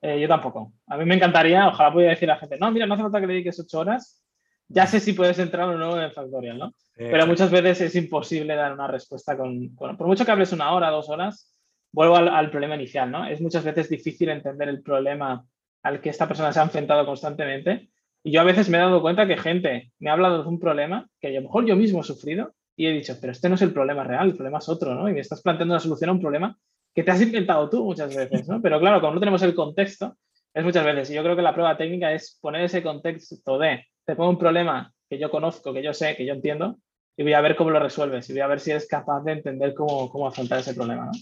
[0.00, 0.72] Eh, yo tampoco.
[0.86, 3.20] A mí me encantaría, ojalá pudiera decir a la gente, no, mira, no hace falta
[3.20, 4.22] que dediques ocho horas,
[4.68, 6.72] ya sé si puedes entrar o no en Factorial, ¿no?
[6.94, 10.90] pero muchas veces es imposible dar una respuesta con, por mucho que hables una hora,
[10.90, 11.54] dos horas,
[11.90, 13.26] vuelvo al, al problema inicial, ¿no?
[13.26, 15.44] Es muchas veces difícil entender el problema
[15.82, 17.88] al que esta persona se ha enfrentado constantemente.
[18.22, 20.60] Y yo a veces me he dado cuenta que gente me ha hablado de un
[20.60, 23.56] problema que a lo mejor yo mismo he sufrido y he dicho, pero este no
[23.56, 25.08] es el problema real, el problema es otro, ¿no?
[25.08, 26.56] Y me estás planteando una solución a un problema
[26.94, 28.60] que te has inventado tú muchas veces, ¿no?
[28.62, 30.16] Pero claro, como no tenemos el contexto,
[30.54, 31.10] es muchas veces.
[31.10, 34.38] Y yo creo que la prueba técnica es poner ese contexto de, te pongo un
[34.38, 36.78] problema que yo conozco, que yo sé, que yo entiendo,
[37.16, 39.32] y voy a ver cómo lo resuelves, y voy a ver si eres capaz de
[39.32, 41.12] entender cómo, cómo afrontar ese problema, ¿no?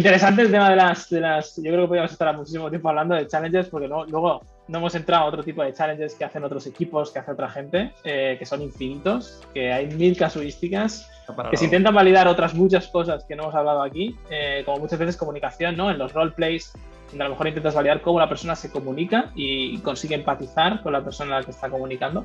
[0.00, 1.56] Interesante el tema de las, de las.
[1.56, 5.24] Yo creo que podríamos estar muchísimo tiempo hablando de challenges, porque luego no hemos entrado
[5.24, 8.46] a otro tipo de challenges que hacen otros equipos, que hace otra gente, eh, que
[8.46, 11.06] son infinitos, que hay mil casuísticas,
[11.50, 14.98] que se intentan validar otras muchas cosas que no hemos hablado aquí, eh, como muchas
[14.98, 15.90] veces comunicación, ¿no?
[15.90, 16.72] En los roleplays,
[17.10, 20.94] donde a lo mejor intentas validar cómo la persona se comunica y consigue empatizar con
[20.94, 22.24] la persona a la que está comunicando.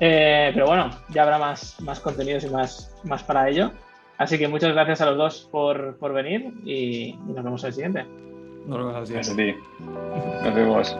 [0.00, 3.72] Eh, pero bueno, ya habrá más, más contenidos y más, más para ello.
[4.18, 8.04] Así que muchas gracias a los dos por, por venir y, nos vemos al siguiente.
[8.66, 9.34] Nos vemos al siguiente.
[9.34, 9.54] Gracias a ti.
[10.44, 10.96] Nos vemos.